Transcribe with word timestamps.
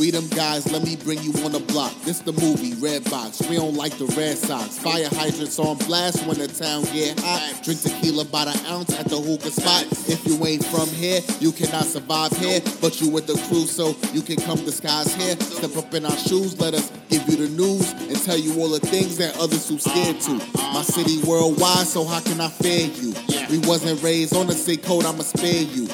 We 0.00 0.10
them 0.10 0.28
guys, 0.28 0.72
let 0.72 0.82
me 0.82 0.96
bring 0.96 1.20
you 1.20 1.30
on 1.44 1.52
the 1.52 1.60
block. 1.60 1.92
This 2.04 2.20
the 2.20 2.32
movie, 2.32 2.72
Red 2.80 3.04
Box. 3.10 3.46
We 3.46 3.56
don't 3.56 3.74
like 3.74 3.92
the 3.98 4.06
Red 4.16 4.38
Sox. 4.38 4.78
Fire 4.78 5.06
hydrants 5.12 5.58
on 5.58 5.76
blast 5.76 6.26
when 6.26 6.38
the 6.38 6.48
town 6.48 6.84
get 6.84 7.20
hot. 7.20 7.60
Drink 7.62 7.82
tequila 7.82 8.24
by 8.24 8.46
the 8.46 8.56
ounce 8.70 8.98
at 8.98 9.10
the 9.10 9.20
hookah 9.20 9.50
spot. 9.50 9.84
If 10.08 10.24
you 10.26 10.42
ain't 10.46 10.64
from 10.64 10.88
here, 10.88 11.20
you 11.38 11.52
cannot 11.52 11.84
survive 11.84 12.32
here. 12.38 12.62
But 12.80 13.02
you 13.02 13.10
with 13.10 13.26
the 13.26 13.34
crew, 13.48 13.66
so 13.66 13.94
you 14.14 14.22
can 14.22 14.36
come 14.36 14.64
disguise 14.64 15.14
here. 15.16 15.36
Step 15.38 15.76
up 15.76 15.92
in 15.92 16.06
our 16.06 16.16
shoes, 16.16 16.58
let 16.58 16.72
us 16.72 16.90
give 17.10 17.28
you 17.28 17.36
the 17.36 17.50
news 17.52 17.92
and 17.92 18.16
tell 18.24 18.38
you 18.38 18.58
all 18.58 18.70
the 18.70 18.80
things 18.80 19.18
that 19.18 19.38
others 19.38 19.68
too 19.68 19.78
scared 19.78 20.18
to. 20.22 20.32
My 20.72 20.80
city 20.80 21.20
worldwide, 21.28 21.86
so 21.86 22.06
how 22.06 22.20
can 22.20 22.40
I 22.40 22.48
fear 22.48 22.88
you? 22.88 23.12
We 23.50 23.58
wasn't 23.68 24.02
raised 24.02 24.34
on 24.34 24.46
the 24.46 24.54
same 24.54 24.78
code, 24.78 25.04
I'ma 25.04 25.24
spare 25.24 25.60
you. 25.60 25.88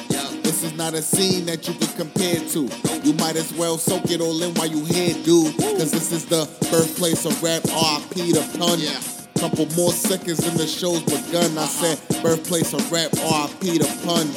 This 0.47 0.63
is 0.63 0.77
not 0.77 0.93
a 0.93 1.01
scene 1.01 1.45
that 1.47 1.67
you 1.67 1.73
can 1.73 1.89
compare 1.97 2.39
to. 2.39 2.69
You 3.03 3.13
might 3.15 3.35
as 3.35 3.53
well 3.55 3.77
soak 3.77 4.09
it 4.09 4.21
all 4.21 4.41
in 4.41 4.53
while 4.53 4.67
you 4.67 4.85
here, 4.85 5.13
dude. 5.25 5.53
Cause 5.57 5.91
this 5.91 6.13
is 6.13 6.25
the 6.25 6.47
birthplace 6.71 7.25
of 7.25 7.43
rap, 7.43 7.63
RP 7.63 8.31
the 8.31 8.47
pun. 8.57 8.79
Couple 9.35 9.65
more 9.75 9.91
seconds 9.91 10.47
and 10.47 10.57
the 10.57 10.65
show's 10.65 11.03
begun. 11.03 11.57
I 11.57 11.63
uh-huh. 11.63 11.67
said 11.67 12.23
birthplace 12.23 12.73
of 12.73 12.89
rap, 12.89 13.11
RP 13.11 13.75
the 13.75 13.91
pun. 14.07 14.31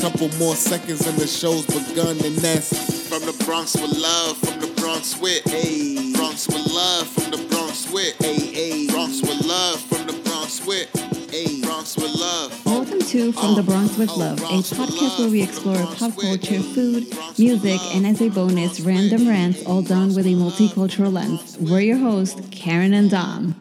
Couple 0.00 0.30
more 0.38 0.56
seconds 0.56 1.06
and 1.06 1.18
the 1.18 1.26
show's 1.26 1.66
begun. 1.66 2.16
And 2.24 2.36
that's 2.40 3.06
from 3.10 3.20
the 3.26 3.36
Bronx 3.44 3.76
with 3.76 3.92
love, 3.98 4.38
from 4.38 4.60
the 4.60 4.72
Bronx 4.80 5.20
with. 5.20 5.44
Hey. 5.44 6.14
Bronx 6.14 6.48
with 6.48 6.72
love, 6.72 7.06
from 7.06 7.32
the 7.32 7.46
Bronx 7.50 7.92
with. 7.92 8.16
Hey, 8.16 8.40
hey. 8.40 8.86
Bronx 8.86 9.20
with 9.20 9.44
love, 9.44 9.78
from 9.78 10.06
the 10.06 10.14
Bronx 10.24 10.64
with. 10.66 10.88
Hey. 11.30 11.60
Bronx 11.60 11.98
with 11.98 12.14
love. 12.14 12.69
To 13.10 13.32
From 13.32 13.56
the 13.56 13.64
Bronx 13.64 13.98
with 13.98 14.16
Love, 14.16 14.38
a 14.38 14.62
podcast 14.62 15.18
where 15.18 15.28
we 15.28 15.42
explore 15.42 15.84
pop 15.96 16.16
culture, 16.16 16.60
food, 16.60 17.08
music, 17.36 17.80
and 17.92 18.06
as 18.06 18.20
a 18.22 18.28
bonus, 18.28 18.78
random 18.78 19.26
rants, 19.26 19.66
all 19.66 19.82
done 19.82 20.14
with 20.14 20.26
a 20.26 20.34
multicultural 20.34 21.12
lens. 21.12 21.58
We're 21.58 21.80
your 21.80 21.96
hosts, 21.96 22.40
Karen 22.52 22.94
and 22.94 23.10
Dom. 23.10 23.56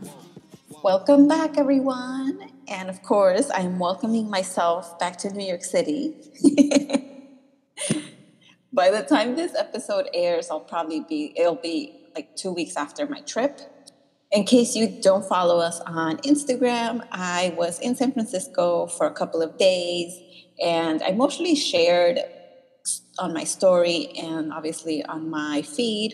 Welcome 0.84 1.28
back, 1.28 1.58
everyone. 1.58 2.52
And 2.68 2.92
of 2.92 3.02
course, 3.02 3.50
I 3.50 3.62
am 3.62 3.80
welcoming 3.80 4.30
myself 4.30 5.00
back 5.00 5.18
to 5.18 5.34
New 5.34 5.48
York 5.48 5.64
City. 5.64 6.14
By 8.72 8.92
the 8.92 9.02
time 9.02 9.36
this 9.36 9.56
episode 9.56 10.10
airs, 10.14 10.52
I'll 10.52 10.60
probably 10.60 11.00
be, 11.00 11.34
it'll 11.36 11.56
be 11.56 11.96
like 12.14 12.36
two 12.36 12.52
weeks 12.52 12.78
after 12.78 13.08
my 13.08 13.22
trip. 13.22 13.62
In 14.32 14.44
case 14.44 14.76
you 14.76 14.88
don't 14.88 15.26
follow 15.26 15.58
us 15.58 15.80
on 15.82 16.18
Instagram, 16.18 17.06
I 17.12 17.54
was 17.58 17.80
in 17.80 17.96
San 17.96 18.12
Francisco 18.12 18.86
for 18.86 19.08
a 19.08 19.12
couple 19.12 19.42
of 19.42 19.58
days 19.58 20.22
and 20.64 21.02
I 21.02 21.12
mostly 21.12 21.56
shared 21.56 22.20
on 23.18 23.34
my 23.34 23.44
story 23.44 24.10
and 24.18 24.54
obviously 24.54 25.04
on 25.06 25.30
my 25.30 25.64
feed 25.64 26.14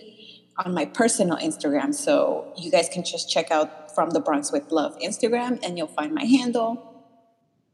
on 0.58 0.74
my 0.74 0.86
personal 0.86 1.36
Instagram. 1.38 1.94
So 1.94 2.54
you 2.58 2.72
guys 2.72 2.88
can 2.88 3.04
just 3.04 3.30
check 3.30 3.52
out 3.52 3.94
from 3.94 4.12
the 4.12 4.22
Bronx 4.22 4.52
with 4.52 4.72
Love 4.72 4.98
Instagram 5.00 5.60
and 5.64 5.78
you'll 5.78 5.88
find 5.88 6.14
my 6.14 6.24
handle 6.24 6.94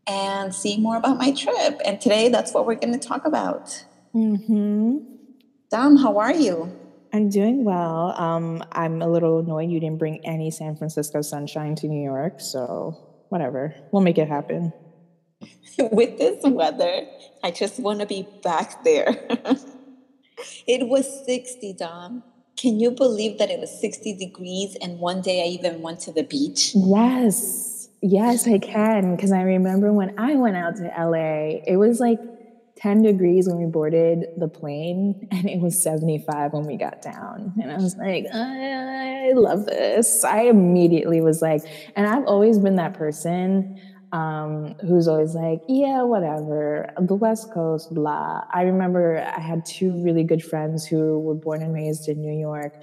and 0.08 0.53
see 0.55 0.78
more 0.78 0.98
about 0.98 1.17
my 1.17 1.31
trip. 1.31 1.80
And 1.86 2.02
today 2.02 2.30
that's 2.30 2.53
what 2.53 2.66
we're 2.66 2.76
going 2.76 2.98
to 3.00 3.08
talk 3.08 3.26
about. 3.26 3.86
Mm-hmm. 4.16 4.98
Dom, 5.70 5.98
how 5.98 6.17
are 6.17 6.33
you? 6.33 6.76
I'm 7.14 7.30
doing 7.30 7.66
well. 7.66 8.14
Um, 8.17 8.64
I'm 8.72 9.02
a 9.02 9.08
little 9.08 9.40
annoyed 9.40 9.70
you 9.70 9.80
didn't 9.80 9.98
bring 9.98 10.26
any 10.26 10.50
San 10.50 10.76
Francisco 10.76 11.22
sunshine 11.22 11.76
to 11.76 11.88
New 11.88 12.02
York, 12.02 12.40
so 12.40 12.98
whatever. 13.30 13.76
We'll 13.92 14.02
make 14.02 14.17
it 14.17 14.30
happen. 14.30 14.72
With 15.92 16.17
this 16.17 16.39
weather, 16.44 17.06
I 17.44 17.52
just 17.52 17.80
want 17.80 18.00
to 18.00 18.06
be 18.06 18.28
back 18.44 18.84
there. 18.84 19.28
it 20.67 20.88
was 20.88 21.26
60, 21.26 21.73
Dom. 21.73 22.23
Can 22.56 22.80
you 22.80 22.92
believe 22.92 23.39
that 23.39 23.50
it 23.50 23.59
was 23.59 23.72
60 23.82 24.14
degrees 24.17 24.78
and 24.82 25.00
one 25.00 25.22
day 25.22 25.44
I 25.44 25.48
even 25.48 25.82
went 25.82 26.00
to 26.02 26.12
the 26.12 26.23
beach? 26.23 26.73
Yes. 26.76 27.89
Yes, 28.02 28.48
I 28.48 28.58
can. 28.58 29.16
Because 29.16 29.32
I 29.32 29.42
remember 29.42 29.92
when 29.92 30.17
I 30.17 30.36
went 30.36 30.55
out 30.55 30.76
to 30.78 30.83
LA, 30.83 31.61
it 31.67 31.78
was 31.78 31.99
like 31.99 32.20
10 32.81 33.03
degrees 33.03 33.47
when 33.47 33.58
we 33.58 33.65
boarded 33.65 34.25
the 34.37 34.47
plane, 34.47 35.27
and 35.31 35.47
it 35.47 35.59
was 35.59 35.81
75 35.81 36.53
when 36.53 36.65
we 36.65 36.77
got 36.77 37.02
down. 37.02 37.53
And 37.61 37.71
I 37.71 37.75
was 37.75 37.95
like, 37.95 38.25
I 38.33 39.33
love 39.36 39.65
this. 39.67 40.23
I 40.23 40.43
immediately 40.43 41.21
was 41.21 41.42
like, 41.42 41.61
and 41.95 42.08
I've 42.08 42.25
always 42.25 42.58
been 42.58 42.77
that 42.77 42.95
person 42.95 43.80
um, 44.11 44.75
who's 44.81 45.08
always 45.08 45.36
like, 45.36 45.61
yeah, 45.69 46.02
whatever, 46.02 46.92
the 46.99 47.15
West 47.15 47.53
Coast, 47.53 47.93
blah. 47.93 48.43
I 48.52 48.64
remember 48.64 49.19
I 49.19 49.39
had 49.39 49.63
two 49.65 49.92
really 50.03 50.23
good 50.23 50.43
friends 50.43 50.86
who 50.86 51.19
were 51.19 51.36
born 51.36 51.61
and 51.61 51.73
raised 51.73 52.09
in 52.09 52.19
New 52.19 52.37
York, 52.37 52.73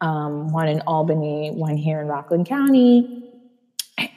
um, 0.00 0.52
one 0.52 0.68
in 0.68 0.80
Albany, 0.80 1.52
one 1.52 1.76
here 1.76 2.00
in 2.00 2.08
Rockland 2.08 2.46
County. 2.46 3.22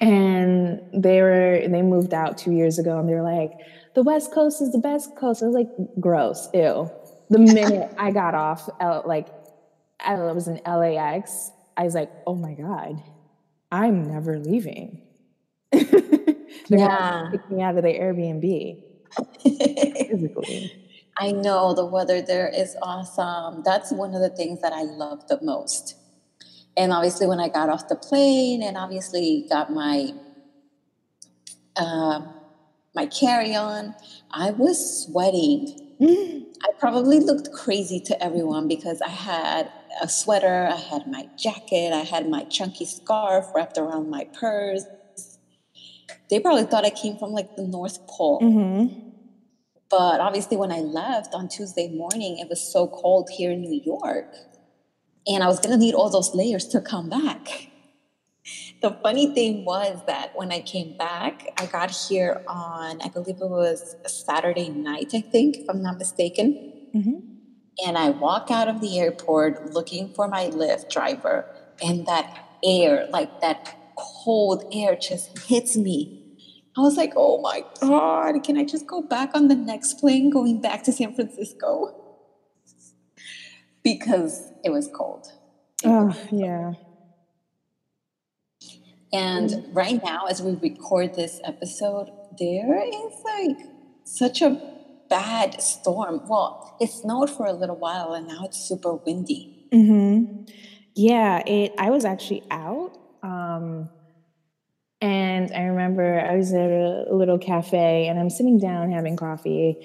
And 0.02 0.82
they 0.92 1.22
were 1.22 1.62
they 1.68 1.84
moved 1.84 2.14
out 2.14 2.38
two 2.38 2.52
years 2.52 2.80
ago, 2.80 2.98
and 3.00 3.08
they 3.08 3.14
were 3.14 3.22
like, 3.22 3.52
the 3.98 4.04
West 4.04 4.32
Coast 4.32 4.62
is 4.62 4.72
the 4.72 4.78
best 4.78 5.16
coast. 5.16 5.42
I 5.42 5.48
was 5.48 5.56
like, 5.56 5.70
gross, 6.00 6.50
ew. 6.54 6.88
The 7.32 7.40
minute 7.40 7.92
I 7.98 8.12
got 8.12 8.36
off, 8.36 8.70
like, 9.08 9.28
I 10.00 10.14
was 10.14 10.48
in 10.48 10.62
LAX, 10.68 11.50
I 11.76 11.84
was 11.84 11.96
like, 11.96 12.12
oh 12.28 12.36
my 12.36 12.54
god, 12.54 13.02
I'm 13.72 14.08
never 14.08 14.40
leaving. 14.40 15.02
Yeah. 16.70 17.30
kick 17.32 17.50
me 17.50 17.62
out 17.62 17.78
of 17.78 17.84
the 17.84 17.94
Airbnb 17.94 18.84
physically. 20.10 20.74
I 21.18 21.32
know 21.32 21.74
the 21.74 21.86
weather 21.86 22.22
there 22.22 22.50
is 22.50 22.76
awesome. 22.82 23.64
That's 23.64 23.92
one 23.92 24.14
of 24.14 24.20
the 24.20 24.30
things 24.30 24.62
that 24.62 24.74
I 24.74 24.82
love 24.82 25.28
the 25.30 25.40
most. 25.42 25.96
And 26.76 26.92
obviously, 26.92 27.26
when 27.26 27.40
I 27.40 27.48
got 27.48 27.70
off 27.70 27.88
the 27.88 27.96
plane 27.96 28.62
and 28.64 28.76
obviously 28.76 29.46
got 29.50 29.72
my 29.72 30.12
uh, 31.78 32.22
my 32.98 33.06
carry 33.06 33.56
on, 33.56 33.96
I 34.32 34.52
was 34.52 35.06
sweating. 35.06 35.68
I 36.04 36.70
probably 36.80 37.20
looked 37.20 37.52
crazy 37.54 38.02
to 38.02 38.24
everyone 38.24 38.68
because 38.68 39.02
I 39.02 39.10
had 39.10 39.72
a 40.02 40.10
sweater, 40.10 40.68
I 40.72 40.78
had 40.78 41.04
my 41.08 41.30
jacket, 41.38 41.94
I 41.94 42.04
had 42.04 42.28
my 42.28 42.44
chunky 42.46 42.86
scarf 42.86 43.46
wrapped 43.56 43.78
around 43.78 44.10
my 44.10 44.26
purse. 44.34 44.86
They 46.30 46.40
probably 46.40 46.66
thought 46.66 46.86
I 46.86 46.90
came 46.90 47.18
from 47.18 47.32
like 47.32 47.56
the 47.56 47.64
North 47.64 48.06
Pole. 48.08 48.40
hmm 48.42 48.88
But 49.90 50.20
obviously, 50.20 50.58
when 50.58 50.72
I 50.72 50.80
left 50.82 51.34
on 51.34 51.48
Tuesday 51.48 51.90
morning, 51.90 52.40
it 52.40 52.50
was 52.50 52.62
so 52.62 52.88
cold 52.88 53.30
here 53.38 53.52
in 53.52 53.62
New 53.62 53.82
York. 53.86 54.34
And 55.28 55.44
I 55.44 55.48
was 55.48 55.60
going 55.60 55.78
to 55.78 55.86
need 55.86 55.94
all 55.96 56.10
those 56.10 56.34
layers 56.34 56.66
to 56.70 56.82
come 56.82 57.10
back. 57.10 57.72
The 58.82 58.92
funny 59.02 59.34
thing 59.34 59.64
was 59.66 60.04
that 60.06 60.32
when 60.36 60.52
I 60.52 60.62
came 60.62 60.94
back, 60.94 61.46
I 61.58 61.66
got 61.66 61.90
here 61.92 62.42
on, 62.48 63.02
I 63.02 63.10
believe 63.10 63.38
it 63.42 63.50
was 63.50 63.96
a 64.06 64.10
Saturday 64.10 64.70
night, 64.70 65.12
I 65.16 65.22
think, 65.22 65.58
if 65.58 65.64
I'm 65.70 65.82
not 65.82 65.98
mistaken. 65.98 66.60
hmm 66.94 67.20
And 67.86 67.98
I 67.98 68.10
walk 68.12 68.50
out 68.52 68.68
of 68.68 68.80
the 68.82 69.00
airport 69.00 69.74
looking 69.74 70.10
for 70.10 70.28
my 70.28 70.48
Lyft 70.48 70.90
driver, 70.90 71.48
and 71.82 72.06
that 72.06 72.28
air, 72.64 73.08
like 73.12 73.40
that 73.42 73.76
cold 73.96 74.64
air, 74.72 74.96
just 74.96 75.48
hits 75.48 75.76
me. 75.76 76.12
I 76.78 76.82
was 76.82 76.98
like, 76.98 77.14
oh 77.16 77.40
my 77.42 77.66
God, 77.82 78.44
can 78.44 78.58
I 78.58 78.64
just 78.64 78.86
go 78.86 79.02
back 79.02 79.32
on 79.34 79.48
the 79.48 79.56
next 79.56 79.96
plane 79.96 80.30
going 80.30 80.60
back 80.60 80.84
to 80.84 80.92
San 80.94 81.14
Francisco? 81.14 81.96
Because 83.84 84.52
it 84.64 84.70
was 84.70 84.88
cold. 84.88 85.28
Oh 85.84 86.16
yeah. 86.32 86.74
And 89.14 89.56
right 89.70 90.00
now, 90.04 90.26
as 90.30 90.42
we 90.42 90.56
record 90.56 91.16
this 91.16 91.40
episode, 91.44 92.12
there 92.38 92.82
is 92.84 93.14
like 93.26 93.58
such 94.04 94.42
a 94.42 94.60
bad 95.10 95.62
storm. 95.62 96.22
Well, 96.26 96.76
it 96.80 96.92
snowed 96.92 97.30
for 97.30 97.46
a 97.46 97.54
little 97.54 97.78
while 97.78 98.14
and 98.14 98.28
now 98.28 98.44
it's 98.44 98.60
super 98.60 98.96
windy. 98.96 99.50
hmm 99.74 100.24
Yeah, 100.96 101.42
it. 101.48 101.74
I 101.78 101.92
was 101.92 102.06
actually 102.06 102.46
out, 102.52 102.92
um, 103.24 103.90
and 105.02 105.52
I 105.54 105.64
remember 105.64 106.20
I 106.20 106.36
was 106.36 106.54
at 106.54 106.70
a, 106.70 107.06
a 107.10 107.16
little 107.16 107.38
cafe, 107.38 108.08
and 108.08 108.20
I'm 108.20 108.30
sitting 108.30 108.58
down 108.60 108.92
having 108.92 109.16
coffee, 109.16 109.78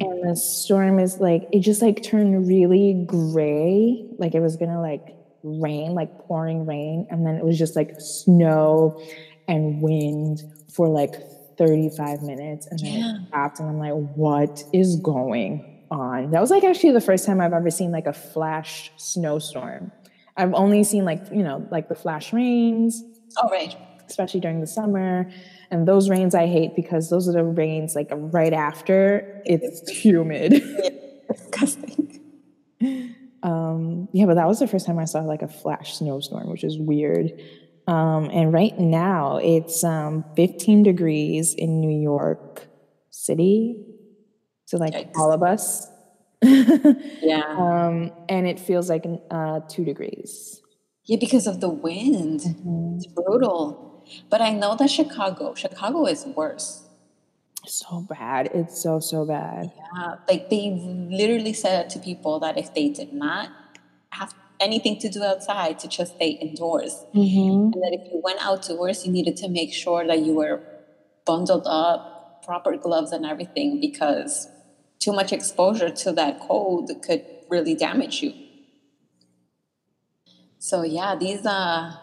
and 0.00 0.30
the 0.30 0.36
storm 0.36 1.00
is 1.00 1.18
like 1.20 1.44
it 1.52 1.60
just 1.60 1.82
like 1.82 2.02
turned 2.02 2.48
really 2.48 3.02
gray, 3.06 4.04
like 4.18 4.34
it 4.34 4.40
was 4.40 4.56
gonna 4.56 4.80
like 4.82 5.15
rain, 5.46 5.94
like 5.94 6.10
pouring 6.26 6.66
rain, 6.66 7.06
and 7.10 7.26
then 7.26 7.36
it 7.36 7.44
was 7.44 7.58
just 7.58 7.76
like 7.76 7.92
snow 7.98 9.00
and 9.48 9.80
wind 9.80 10.40
for 10.74 10.88
like 10.88 11.14
35 11.58 12.22
minutes, 12.22 12.66
and 12.70 12.78
then 12.80 12.92
Yeah. 12.92 13.14
it 13.16 13.28
stopped, 13.28 13.60
and 13.60 13.68
I'm 13.68 13.78
like, 13.78 13.92
what 13.92 14.62
is 14.74 14.96
going 14.96 15.64
on? 15.90 16.30
That 16.32 16.40
was 16.40 16.50
like 16.50 16.64
actually 16.64 16.92
the 16.92 17.00
first 17.00 17.24
time 17.24 17.40
I've 17.40 17.52
ever 17.52 17.70
seen 17.70 17.92
like 17.92 18.06
a 18.06 18.12
flash 18.12 18.90
snowstorm. 18.98 19.92
I've 20.36 20.52
only 20.52 20.84
seen 20.84 21.04
like, 21.04 21.22
you 21.32 21.42
know, 21.42 21.66
like 21.70 21.88
the 21.88 21.94
flash 21.94 22.32
rains, 22.32 23.02
All 23.42 23.48
right. 23.48 23.74
especially 24.08 24.40
during 24.40 24.60
the 24.60 24.66
summer. 24.66 25.30
And 25.70 25.88
those 25.88 26.10
rains 26.10 26.34
I 26.34 26.46
hate 26.46 26.76
because 26.76 27.08
those 27.08 27.26
are 27.28 27.32
the 27.32 27.42
rains 27.44 27.94
like 27.96 28.08
right 28.12 28.52
after 28.52 29.42
it's 29.46 29.88
humid. 29.90 30.62
Disgusting. 31.32 32.20
Um, 33.46 34.08
yeah, 34.12 34.26
but 34.26 34.34
that 34.34 34.48
was 34.48 34.58
the 34.58 34.66
first 34.66 34.86
time 34.86 34.98
I 34.98 35.04
saw 35.04 35.20
like 35.20 35.42
a 35.42 35.48
flash 35.48 35.96
snowstorm, 35.96 36.50
which 36.50 36.64
is 36.64 36.78
weird. 36.78 37.32
Um, 37.86 38.28
and 38.32 38.52
right 38.52 38.76
now 38.76 39.36
it's 39.36 39.84
um, 39.84 40.24
15 40.34 40.82
degrees 40.82 41.54
in 41.54 41.80
New 41.80 42.02
York 42.02 42.66
City. 43.10 43.86
So, 44.64 44.78
like 44.78 44.94
Yikes. 44.94 45.16
all 45.16 45.30
of 45.30 45.44
us. 45.44 45.86
yeah. 46.42 47.44
Um, 47.56 48.10
and 48.28 48.48
it 48.48 48.58
feels 48.58 48.90
like 48.90 49.06
uh, 49.30 49.60
two 49.68 49.84
degrees. 49.84 50.60
Yeah, 51.04 51.18
because 51.20 51.46
of 51.46 51.60
the 51.60 51.70
wind. 51.70 52.40
Mm-hmm. 52.40 52.96
It's 52.96 53.06
brutal. 53.06 54.04
But 54.28 54.40
I 54.40 54.50
know 54.50 54.74
that 54.74 54.90
Chicago, 54.90 55.54
Chicago 55.54 56.06
is 56.06 56.26
worse. 56.26 56.85
So 57.66 58.06
bad. 58.08 58.50
It's 58.54 58.80
so, 58.82 59.00
so 59.00 59.24
bad. 59.24 59.72
Yeah. 59.76 60.14
Like 60.28 60.50
they 60.50 60.70
literally 61.10 61.52
said 61.52 61.90
to 61.90 61.98
people 61.98 62.40
that 62.40 62.56
if 62.56 62.74
they 62.74 62.88
did 62.88 63.12
not 63.12 63.50
have 64.10 64.34
anything 64.58 64.98
to 65.00 65.08
do 65.08 65.22
outside, 65.22 65.78
to 65.80 65.88
just 65.88 66.14
stay 66.14 66.30
indoors. 66.30 67.04
Mm-hmm. 67.14 67.50
And 67.50 67.74
that 67.74 67.98
if 68.00 68.12
you 68.12 68.20
went 68.22 68.38
outdoors, 68.40 69.04
you 69.04 69.12
needed 69.12 69.36
to 69.38 69.48
make 69.48 69.72
sure 69.72 70.06
that 70.06 70.20
you 70.20 70.34
were 70.34 70.62
bundled 71.24 71.66
up, 71.66 72.42
proper 72.44 72.76
gloves 72.76 73.12
and 73.12 73.26
everything, 73.26 73.80
because 73.80 74.48
too 74.98 75.12
much 75.12 75.32
exposure 75.32 75.90
to 75.90 76.12
that 76.12 76.40
cold 76.40 76.90
could 77.02 77.24
really 77.50 77.74
damage 77.74 78.22
you. 78.22 78.32
So 80.58 80.82
yeah, 80.82 81.16
these 81.16 81.44
uh 81.44 81.96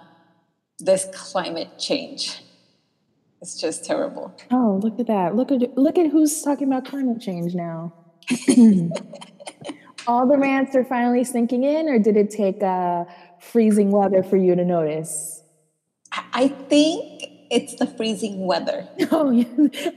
this 0.80 1.08
climate 1.14 1.80
change 1.80 2.43
it's 3.44 3.60
just 3.60 3.84
terrible. 3.84 4.34
Oh, 4.52 4.80
look 4.82 4.98
at 5.02 5.08
that. 5.08 5.36
Look 5.36 5.52
at 5.52 5.78
look 5.78 5.98
at 5.98 6.10
who's 6.10 6.42
talking 6.42 6.68
about 6.68 6.86
climate 6.86 7.20
change 7.20 7.54
now. 7.54 7.94
All 10.08 10.28
the 10.28 10.38
rants 10.38 10.74
are 10.78 10.86
finally 10.86 11.26
sinking 11.26 11.66
in, 11.66 11.90
or 11.90 12.00
did 12.00 12.16
it 12.16 12.30
take 12.30 12.64
uh, 12.64 13.04
freezing 13.42 13.92
weather 13.92 14.24
for 14.24 14.38
you 14.38 14.56
to 14.56 14.64
notice? 14.64 15.42
I 16.32 16.48
think 16.48 17.26
it's 17.52 17.76
the 17.76 17.86
freezing 17.86 18.46
weather. 18.46 18.88
Oh, 19.12 19.30
yeah. 19.30 19.46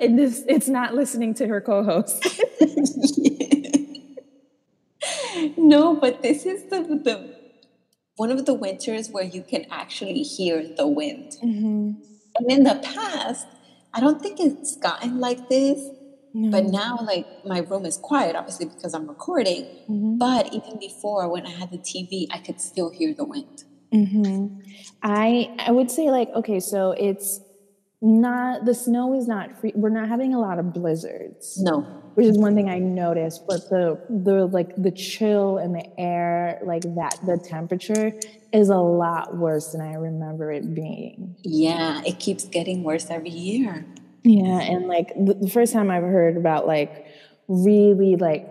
And 0.00 0.18
this, 0.18 0.42
it's 0.48 0.68
not 0.68 0.94
listening 0.94 1.32
to 1.34 1.46
her 1.46 1.60
co-host. 1.60 2.26
no, 5.56 5.94
but 5.94 6.22
this 6.22 6.44
is 6.44 6.64
the, 6.64 6.80
the 6.80 7.34
one 8.16 8.30
of 8.30 8.44
the 8.44 8.54
winters 8.54 9.08
where 9.08 9.24
you 9.24 9.42
can 9.42 9.66
actually 9.70 10.22
hear 10.22 10.66
the 10.76 10.86
wind. 10.86 11.32
Mm-hmm. 11.42 12.15
And 12.38 12.50
in 12.50 12.64
the 12.64 12.76
past, 12.82 13.46
I 13.94 14.00
don't 14.00 14.20
think 14.20 14.40
it's 14.40 14.76
gotten 14.76 15.20
like 15.20 15.48
this. 15.48 15.88
No. 16.34 16.50
But 16.50 16.64
now, 16.66 16.98
like, 17.02 17.26
my 17.46 17.60
room 17.60 17.86
is 17.86 17.96
quiet, 17.96 18.36
obviously, 18.36 18.66
because 18.66 18.92
I'm 18.92 19.08
recording. 19.08 19.64
Mm-hmm. 19.88 20.18
But 20.18 20.52
even 20.52 20.78
before, 20.78 21.30
when 21.30 21.46
I 21.46 21.50
had 21.50 21.70
the 21.70 21.78
TV, 21.78 22.26
I 22.30 22.38
could 22.38 22.60
still 22.60 22.90
hear 22.90 23.14
the 23.14 23.24
wind. 23.24 23.64
Mm-hmm. 23.92 24.58
I 25.02 25.54
I 25.58 25.70
would 25.70 25.90
say 25.90 26.10
like 26.10 26.28
okay, 26.34 26.60
so 26.60 26.90
it's 26.92 27.40
not 28.02 28.64
the 28.64 28.74
snow 28.74 29.14
is 29.14 29.26
not 29.26 29.58
free. 29.60 29.72
We're 29.74 29.90
not 29.90 30.08
having 30.08 30.34
a 30.34 30.40
lot 30.40 30.58
of 30.58 30.72
blizzards. 30.72 31.58
No, 31.60 31.80
which 32.14 32.26
is 32.26 32.38
one 32.38 32.54
thing 32.54 32.68
I 32.68 32.78
noticed. 32.78 33.46
But 33.46 33.68
the 33.70 33.98
the 34.10 34.46
like 34.46 34.74
the 34.76 34.90
chill 34.90 35.58
and 35.58 35.74
the 35.74 35.84
air, 35.98 36.60
like 36.64 36.82
that, 36.82 37.18
the 37.24 37.38
temperature 37.38 38.12
is 38.52 38.68
a 38.68 38.76
lot 38.76 39.36
worse 39.36 39.72
than 39.72 39.80
I 39.80 39.94
remember 39.94 40.52
it 40.52 40.74
being. 40.74 41.36
Yeah, 41.42 42.02
it 42.04 42.18
keeps 42.18 42.44
getting 42.44 42.82
worse 42.82 43.10
every 43.10 43.30
year. 43.30 43.86
Yeah, 44.24 44.60
and 44.60 44.86
like 44.88 45.08
the, 45.14 45.34
the 45.34 45.50
first 45.50 45.72
time 45.72 45.90
I've 45.90 46.02
heard 46.02 46.36
about 46.36 46.66
like 46.66 47.06
really 47.48 48.16
like 48.16 48.46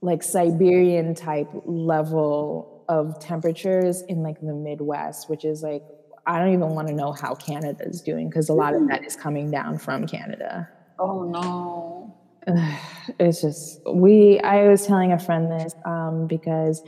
like 0.00 0.22
Siberian 0.22 1.14
type 1.14 1.48
level 1.64 2.84
of 2.88 3.18
temperatures 3.20 4.02
in 4.02 4.22
like 4.22 4.40
the 4.40 4.54
Midwest, 4.54 5.28
which 5.28 5.44
is 5.44 5.62
like 5.62 5.82
I 6.28 6.38
don't 6.38 6.52
even 6.52 6.70
want 6.70 6.88
to 6.88 6.94
know 6.94 7.12
how 7.12 7.34
Canada 7.34 7.84
is 7.86 8.02
doing 8.02 8.28
because 8.28 8.50
a 8.50 8.54
lot 8.54 8.74
of 8.74 8.86
that 8.88 9.04
is 9.04 9.16
coming 9.16 9.50
down 9.50 9.78
from 9.78 10.06
Canada. 10.06 10.68
Oh 10.98 11.24
no. 11.24 12.14
It's 13.18 13.40
just 13.40 13.80
we 13.90 14.38
I 14.40 14.68
was 14.68 14.86
telling 14.86 15.12
a 15.12 15.18
friend 15.18 15.50
this 15.50 15.72
um, 15.86 16.26
because 16.26 16.82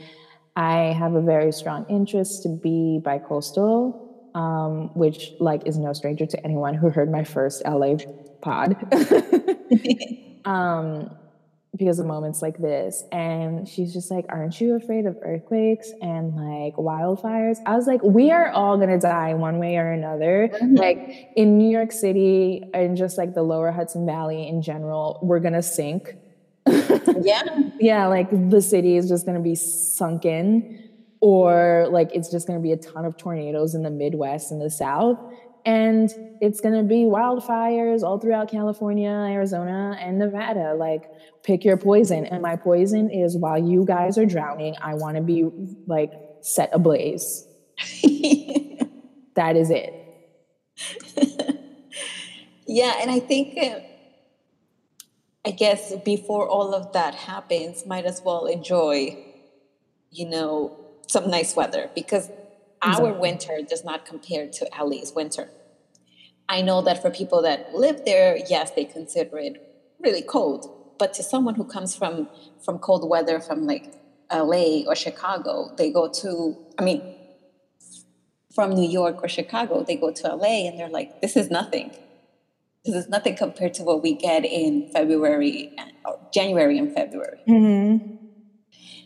I 0.55 0.93
have 0.97 1.15
a 1.15 1.21
very 1.21 1.51
strong 1.51 1.85
interest 1.89 2.43
to 2.43 2.49
be 2.49 2.99
bi-coastal, 3.03 3.99
um, 4.35 4.91
which 4.93 5.33
like 5.39 5.63
is 5.65 5.77
no 5.77 5.93
stranger 5.93 6.27
to 6.27 6.45
anyone 6.45 6.75
who 6.75 6.89
heard 6.91 7.11
my 7.11 7.23
first 7.23 7.63
LA 7.65 7.95
pod. 8.41 8.75
um, 10.45 11.09
because 11.77 11.99
of 11.99 12.05
moments 12.05 12.41
like 12.41 12.57
this. 12.57 13.03
And 13.11 13.67
she's 13.67 13.93
just 13.93 14.11
like, 14.11 14.25
Aren't 14.29 14.59
you 14.59 14.75
afraid 14.75 15.05
of 15.05 15.17
earthquakes 15.21 15.91
and 16.01 16.35
like 16.35 16.75
wildfires? 16.75 17.57
I 17.65 17.75
was 17.75 17.87
like, 17.87 18.03
We 18.03 18.31
are 18.31 18.49
all 18.51 18.77
gonna 18.77 18.99
die 18.99 19.33
one 19.33 19.57
way 19.57 19.77
or 19.77 19.91
another. 19.91 20.49
Mm-hmm. 20.53 20.75
Like 20.75 21.31
in 21.35 21.57
New 21.57 21.69
York 21.69 21.91
City 21.91 22.63
and 22.73 22.97
just 22.97 23.17
like 23.17 23.33
the 23.33 23.43
lower 23.43 23.71
Hudson 23.71 24.05
Valley 24.05 24.47
in 24.47 24.61
general, 24.61 25.19
we're 25.21 25.39
gonna 25.39 25.63
sink. 25.63 26.15
yeah. 26.67 27.41
yeah, 27.79 28.07
like 28.07 28.29
the 28.49 28.61
city 28.61 28.97
is 28.97 29.07
just 29.07 29.25
gonna 29.25 29.39
be 29.39 29.55
sunken. 29.55 30.77
Or 31.21 31.87
like 31.89 32.09
it's 32.13 32.29
just 32.29 32.47
gonna 32.47 32.59
be 32.59 32.73
a 32.73 32.77
ton 32.77 33.05
of 33.05 33.15
tornadoes 33.15 33.75
in 33.75 33.83
the 33.83 33.91
Midwest 33.91 34.51
and 34.51 34.59
the 34.59 34.69
South 34.69 35.19
and 35.65 36.09
it's 36.41 36.59
going 36.61 36.75
to 36.75 36.83
be 36.83 37.03
wildfires 37.03 38.03
all 38.03 38.19
throughout 38.19 38.49
California, 38.49 39.09
Arizona, 39.09 39.97
and 39.99 40.17
Nevada. 40.17 40.73
Like, 40.73 41.09
pick 41.43 41.63
your 41.63 41.77
poison. 41.77 42.25
And 42.25 42.41
my 42.41 42.55
poison 42.55 43.09
is 43.09 43.37
while 43.37 43.57
you 43.57 43.85
guys 43.85 44.17
are 44.17 44.25
drowning, 44.25 44.75
I 44.81 44.95
want 44.95 45.17
to 45.17 45.23
be 45.23 45.49
like 45.87 46.11
set 46.41 46.69
ablaze. 46.73 47.45
that 49.35 49.55
is 49.55 49.69
it. 49.69 49.93
yeah, 52.67 52.95
and 53.01 53.11
I 53.11 53.19
think, 53.19 53.57
uh, 53.57 53.79
I 55.45 55.51
guess 55.51 55.93
before 56.05 56.47
all 56.47 56.73
of 56.73 56.93
that 56.93 57.15
happens, 57.15 57.85
might 57.85 58.05
as 58.05 58.21
well 58.23 58.45
enjoy, 58.45 59.17
you 60.11 60.29
know, 60.29 60.77
some 61.07 61.29
nice 61.29 61.55
weather 61.55 61.89
because 61.93 62.29
Exactly. 62.83 63.09
Our 63.09 63.19
winter 63.19 63.59
does 63.67 63.83
not 63.83 64.05
compare 64.05 64.47
to 64.47 64.69
LA's 64.79 65.13
winter. 65.15 65.49
I 66.49 66.61
know 66.61 66.81
that 66.81 67.01
for 67.01 67.09
people 67.11 67.41
that 67.43 67.73
live 67.73 68.03
there, 68.05 68.37
yes, 68.49 68.71
they 68.71 68.85
consider 68.85 69.37
it 69.37 69.93
really 69.99 70.21
cold. 70.21 70.69
But 70.97 71.13
to 71.15 71.23
someone 71.23 71.55
who 71.55 71.63
comes 71.63 71.95
from 71.95 72.27
from 72.63 72.79
cold 72.79 73.07
weather, 73.09 73.39
from 73.39 73.65
like 73.65 73.93
LA 74.31 74.83
or 74.87 74.95
Chicago, 74.95 75.73
they 75.77 75.91
go 75.91 76.07
to, 76.21 76.57
I 76.77 76.83
mean, 76.83 77.15
from 78.53 78.71
New 78.71 78.87
York 78.87 79.23
or 79.23 79.27
Chicago, 79.27 79.83
they 79.83 79.95
go 79.95 80.11
to 80.11 80.35
LA 80.35 80.67
and 80.67 80.79
they're 80.79 80.89
like, 80.89 81.21
this 81.21 81.35
is 81.35 81.49
nothing. 81.49 81.91
This 82.85 82.95
is 82.95 83.09
nothing 83.09 83.35
compared 83.35 83.73
to 83.75 83.83
what 83.83 84.01
we 84.01 84.13
get 84.13 84.43
in 84.43 84.89
February, 84.91 85.75
or 86.03 86.19
January 86.33 86.77
and 86.77 86.93
February. 86.93 87.39
Mm-hmm. 87.47 88.15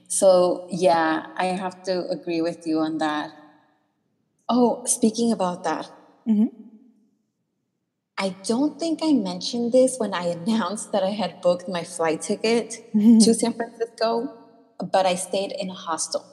So, 0.08 0.68
yeah, 0.72 1.28
I 1.36 1.46
have 1.46 1.84
to 1.84 2.08
agree 2.10 2.42
with 2.42 2.66
you 2.66 2.80
on 2.80 3.00
that. 3.00 3.32
Oh, 4.48 4.84
speaking 4.86 5.32
about 5.32 5.64
that, 5.64 5.90
mm-hmm. 6.28 6.48
I 8.18 8.30
don't 8.44 8.80
think 8.80 9.00
I 9.04 9.12
mentioned 9.14 9.72
this 9.72 9.98
when 9.98 10.14
I 10.14 10.26
announced 10.38 10.92
that 10.92 11.04
I 11.04 11.12
had 11.12 11.42
booked 11.42 11.68
my 11.68 11.84
flight 11.84 12.22
ticket 12.22 12.86
mm-hmm. 12.96 13.20
to 13.20 13.34
San 13.34 13.54
Francisco, 13.54 14.34
but 14.92 15.06
I 15.06 15.16
stayed 15.16 15.52
in 15.52 15.70
a 15.70 15.74
hostel. 15.74 16.26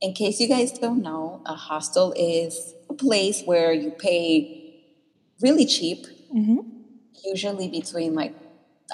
In 0.00 0.14
case 0.14 0.40
you 0.40 0.48
guys 0.48 0.72
don't 0.72 1.00
know, 1.00 1.42
a 1.46 1.54
hostel 1.54 2.12
is 2.16 2.74
a 2.90 2.94
place 2.94 3.42
where 3.44 3.72
you 3.72 3.92
pay 3.92 4.82
really 5.40 5.64
cheap, 5.64 6.06
mm-hmm. 6.34 6.58
usually 7.24 7.68
between 7.68 8.14
like, 8.14 8.34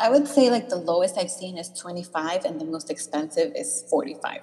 I 0.01 0.11
would 0.11 0.29
say 0.29 0.51
like 0.51 0.69
the 0.69 0.77
lowest 0.77 1.17
I've 1.17 1.31
seen 1.31 1.57
is 1.57 1.71
25 1.71 2.45
and 2.45 2.61
the 2.61 2.67
most 2.67 2.91
expensive 2.91 3.53
is 3.57 3.85
45. 3.89 4.43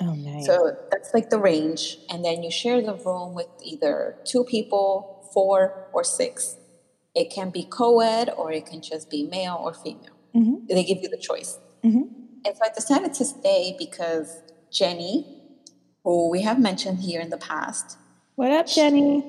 Oh, 0.00 0.14
nice. 0.14 0.46
So 0.46 0.76
that's 0.90 1.12
like 1.12 1.30
the 1.30 1.38
range. 1.38 1.98
And 2.08 2.24
then 2.24 2.42
you 2.42 2.50
share 2.50 2.80
the 2.80 2.94
room 2.94 3.34
with 3.34 3.48
either 3.62 4.16
two 4.24 4.44
people, 4.44 5.28
four, 5.32 5.88
or 5.92 6.04
six. 6.04 6.56
It 7.14 7.30
can 7.30 7.50
be 7.50 7.64
co 7.64 8.00
ed 8.00 8.30
or 8.36 8.52
it 8.52 8.66
can 8.66 8.80
just 8.80 9.10
be 9.10 9.24
male 9.24 9.58
or 9.60 9.74
female. 9.74 10.16
Mm-hmm. 10.34 10.66
They 10.68 10.84
give 10.84 10.98
you 11.02 11.08
the 11.08 11.18
choice. 11.18 11.58
Mm-hmm. 11.82 12.02
And 12.44 12.56
so 12.56 12.64
I 12.64 12.68
decided 12.72 13.14
to 13.14 13.24
stay 13.24 13.74
because 13.78 14.40
Jenny, 14.70 15.26
who 16.04 16.30
we 16.30 16.42
have 16.42 16.60
mentioned 16.60 17.00
here 17.00 17.20
in 17.20 17.30
the 17.30 17.38
past. 17.38 17.98
What 18.36 18.52
up, 18.52 18.68
Jenny? 18.68 19.24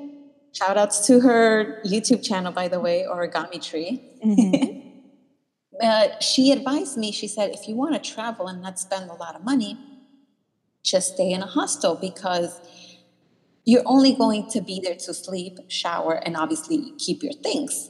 Shout 0.54 0.78
outs 0.78 1.06
to 1.08 1.20
her 1.22 1.82
YouTube 1.84 2.24
channel, 2.24 2.52
by 2.52 2.68
the 2.68 2.80
way, 2.80 3.06
Origami 3.10 3.64
Tree. 3.64 4.02
Mm-hmm. 4.24 4.90
but 5.82 6.22
she 6.22 6.52
advised 6.52 6.98
me, 6.98 7.12
she 7.12 7.28
said, 7.28 7.52
if 7.52 7.68
you 7.68 7.76
want 7.76 8.02
to 8.02 8.12
travel 8.12 8.48
and 8.48 8.62
not 8.62 8.80
spend 8.80 9.10
a 9.10 9.14
lot 9.14 9.36
of 9.36 9.44
money, 9.44 9.78
just 10.84 11.14
stay 11.14 11.32
in 11.32 11.42
a 11.42 11.46
hostel 11.46 11.96
because 11.96 12.60
you're 13.66 13.84
only 13.86 14.14
going 14.14 14.50
to 14.52 14.62
be 14.62 14.82
there 14.84 14.96
to 14.96 15.14
sleep, 15.14 15.60
shower, 15.68 16.14
and 16.26 16.36
obviously 16.36 16.94
keep 16.98 17.22
your 17.22 17.34
things. 17.34 17.90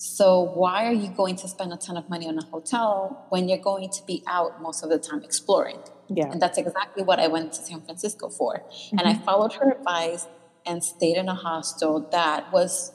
So, 0.00 0.42
why 0.54 0.86
are 0.86 0.92
you 0.92 1.08
going 1.08 1.34
to 1.36 1.48
spend 1.48 1.72
a 1.72 1.76
ton 1.76 1.96
of 1.96 2.08
money 2.08 2.28
on 2.28 2.38
a 2.38 2.44
hotel 2.44 3.26
when 3.30 3.48
you're 3.48 3.58
going 3.58 3.90
to 3.90 4.02
be 4.06 4.22
out 4.28 4.62
most 4.62 4.84
of 4.84 4.90
the 4.90 4.98
time 4.98 5.24
exploring? 5.24 5.80
Yeah. 6.08 6.30
And 6.30 6.40
that's 6.40 6.56
exactly 6.56 7.02
what 7.02 7.18
I 7.18 7.26
went 7.26 7.52
to 7.54 7.62
San 7.62 7.80
Francisco 7.82 8.28
for. 8.28 8.62
Mm-hmm. 8.70 8.98
And 8.98 9.08
I 9.08 9.14
followed 9.14 9.54
her 9.54 9.72
advice 9.72 10.28
and 10.64 10.84
stayed 10.84 11.16
in 11.16 11.28
a 11.28 11.34
hostel 11.34 12.08
that 12.12 12.52
was 12.52 12.92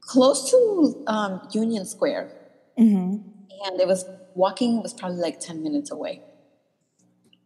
close 0.00 0.50
to 0.50 1.04
um, 1.06 1.48
Union 1.52 1.86
Square. 1.86 2.32
Mm-hmm. 2.76 3.28
And 3.66 3.80
it 3.80 3.86
was 3.86 4.04
walking 4.34 4.82
was 4.82 4.94
probably 4.94 5.18
like 5.18 5.38
10 5.38 5.62
minutes 5.62 5.92
away. 5.92 6.22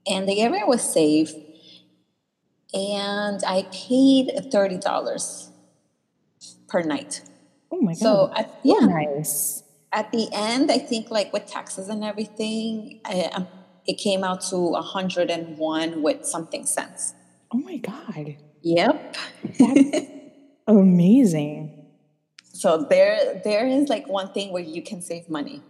And 0.07 0.29
the 0.29 0.41
area 0.41 0.67
was 0.67 0.83
safe. 0.83 1.33
And 2.73 3.43
I 3.47 3.67
paid 3.73 4.31
$30 4.53 5.49
per 6.69 6.83
night. 6.83 7.23
Oh 7.71 7.81
my 7.81 7.93
God. 7.93 7.99
So, 7.99 8.33
at, 8.37 8.61
yeah. 8.63 8.81
nice. 8.81 9.63
At 9.93 10.11
the 10.11 10.29
end, 10.33 10.71
I 10.71 10.79
think 10.79 11.11
like 11.11 11.33
with 11.33 11.47
taxes 11.47 11.89
and 11.89 12.03
everything, 12.03 13.01
I, 13.05 13.31
um, 13.33 13.47
it 13.87 13.95
came 13.95 14.25
out 14.25 14.41
to 14.51 14.57
101 14.57 16.03
with 16.03 16.27
something 16.27 16.67
cents. 16.67 17.15
Oh 17.53 17.59
my 17.59 17.77
God. 17.77 18.37
Yep. 18.63 19.17
Amazing. 20.67 21.87
So 22.43 22.87
there 22.89 23.41
there 23.45 23.67
is 23.67 23.89
like 23.89 24.09
one 24.09 24.33
thing 24.33 24.53
where 24.53 24.63
you 24.63 24.83
can 24.83 25.03
save 25.03 25.29
money. 25.29 25.63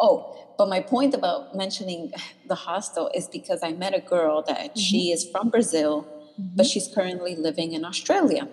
Oh, 0.00 0.36
but 0.56 0.68
my 0.68 0.80
point 0.80 1.14
about 1.14 1.54
mentioning 1.54 2.12
the 2.46 2.54
hostel 2.54 3.10
is 3.14 3.28
because 3.28 3.62
I 3.62 3.72
met 3.72 3.94
a 3.94 4.00
girl 4.00 4.42
that 4.42 4.70
mm-hmm. 4.70 4.78
she 4.78 5.12
is 5.12 5.28
from 5.30 5.50
Brazil, 5.50 6.02
mm-hmm. 6.02 6.56
but 6.56 6.66
she's 6.66 6.88
currently 6.94 7.36
living 7.36 7.72
in 7.72 7.84
Australia. 7.84 8.48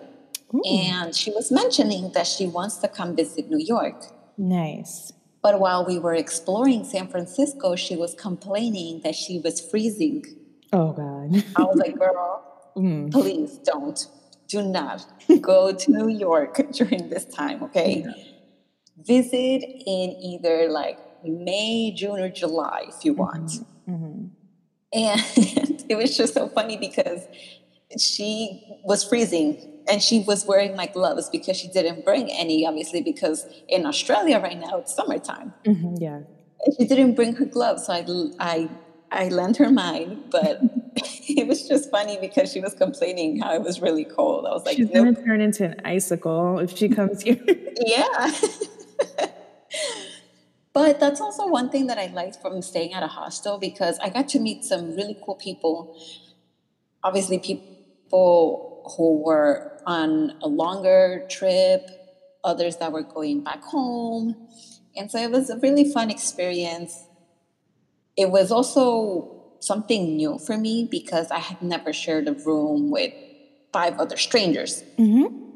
Ooh. 0.54 0.62
And 0.64 1.14
she 1.14 1.30
was 1.30 1.50
mentioning 1.50 2.12
that 2.12 2.26
she 2.26 2.46
wants 2.46 2.76
to 2.78 2.88
come 2.88 3.16
visit 3.16 3.50
New 3.50 3.58
York. 3.58 4.06
Nice. 4.36 5.12
But 5.42 5.60
while 5.60 5.84
we 5.84 5.98
were 5.98 6.14
exploring 6.14 6.84
San 6.84 7.08
Francisco, 7.08 7.76
she 7.76 7.96
was 7.96 8.14
complaining 8.14 9.00
that 9.04 9.14
she 9.14 9.40
was 9.40 9.60
freezing. 9.60 10.24
Oh, 10.72 10.92
God. 10.92 11.44
I 11.56 11.62
was 11.62 11.76
like, 11.76 11.98
girl, 11.98 12.72
mm. 12.76 13.10
please 13.10 13.58
don't. 13.58 14.06
Do 14.48 14.62
not 14.62 15.04
go 15.40 15.74
to 15.74 15.90
New 15.90 16.08
York 16.08 16.60
during 16.72 17.10
this 17.10 17.24
time, 17.26 17.62
okay? 17.64 18.04
Yeah. 18.06 18.12
Visit 18.96 19.62
in 19.86 20.16
either 20.22 20.68
like 20.70 20.98
May, 21.24 21.92
June, 21.94 22.20
or 22.20 22.28
July 22.28 22.86
if 22.88 23.04
you 23.04 23.14
want. 23.14 23.50
Mm-hmm. 23.88 23.92
Mm-hmm. 23.92 24.26
And 24.92 25.84
it 25.88 25.96
was 25.96 26.16
just 26.16 26.34
so 26.34 26.48
funny 26.48 26.76
because 26.76 27.26
she 27.98 28.80
was 28.84 29.04
freezing 29.04 29.82
and 29.88 30.02
she 30.02 30.20
was 30.20 30.44
wearing 30.44 30.76
my 30.76 30.86
gloves 30.86 31.28
because 31.30 31.56
she 31.56 31.68
didn't 31.68 32.04
bring 32.04 32.30
any, 32.32 32.66
obviously, 32.66 33.02
because 33.02 33.46
in 33.68 33.86
Australia 33.86 34.38
right 34.38 34.58
now 34.58 34.78
it's 34.78 34.94
summertime. 34.94 35.54
Mm-hmm, 35.64 35.94
yeah. 35.98 36.20
And 36.64 36.74
she 36.78 36.86
didn't 36.86 37.14
bring 37.14 37.34
her 37.36 37.46
gloves. 37.46 37.86
So 37.86 37.92
I, 37.92 38.04
I, 38.38 38.70
I 39.10 39.28
lent 39.28 39.56
her 39.56 39.70
mine, 39.70 40.24
but 40.30 40.60
it 40.96 41.46
was 41.46 41.66
just 41.66 41.90
funny 41.90 42.18
because 42.20 42.52
she 42.52 42.60
was 42.60 42.74
complaining 42.74 43.40
how 43.40 43.54
it 43.54 43.62
was 43.62 43.80
really 43.80 44.04
cold. 44.04 44.46
I 44.46 44.50
was 44.50 44.66
like, 44.66 44.76
she's 44.76 44.90
nope. 44.90 45.14
gonna 45.14 45.26
turn 45.26 45.40
into 45.40 45.64
an 45.64 45.80
icicle 45.84 46.58
if 46.58 46.76
she 46.76 46.88
comes 46.88 47.22
here. 47.22 47.40
yeah. 47.86 48.32
But 50.78 51.00
that's 51.00 51.20
also 51.20 51.44
one 51.48 51.70
thing 51.70 51.88
that 51.88 51.98
I 51.98 52.06
liked 52.06 52.40
from 52.40 52.62
staying 52.62 52.94
at 52.94 53.02
a 53.02 53.08
hostel 53.08 53.58
because 53.58 53.98
I 53.98 54.10
got 54.10 54.28
to 54.28 54.38
meet 54.38 54.64
some 54.64 54.94
really 54.94 55.16
cool 55.24 55.34
people. 55.34 56.00
Obviously, 57.02 57.40
people 57.40 58.94
who 58.96 59.24
were 59.24 59.72
on 59.86 60.38
a 60.40 60.46
longer 60.46 61.26
trip, 61.28 61.90
others 62.44 62.76
that 62.76 62.92
were 62.92 63.02
going 63.02 63.42
back 63.42 63.60
home. 63.64 64.36
And 64.96 65.10
so 65.10 65.18
it 65.18 65.32
was 65.32 65.50
a 65.50 65.58
really 65.58 65.90
fun 65.90 66.10
experience. 66.12 67.08
It 68.16 68.30
was 68.30 68.52
also 68.52 69.56
something 69.58 70.16
new 70.16 70.38
for 70.38 70.56
me 70.56 70.86
because 70.88 71.32
I 71.32 71.40
had 71.40 71.60
never 71.60 71.92
shared 71.92 72.28
a 72.28 72.34
room 72.34 72.92
with 72.92 73.12
five 73.72 73.98
other 73.98 74.16
strangers. 74.16 74.84
Mm-hmm. 74.96 75.47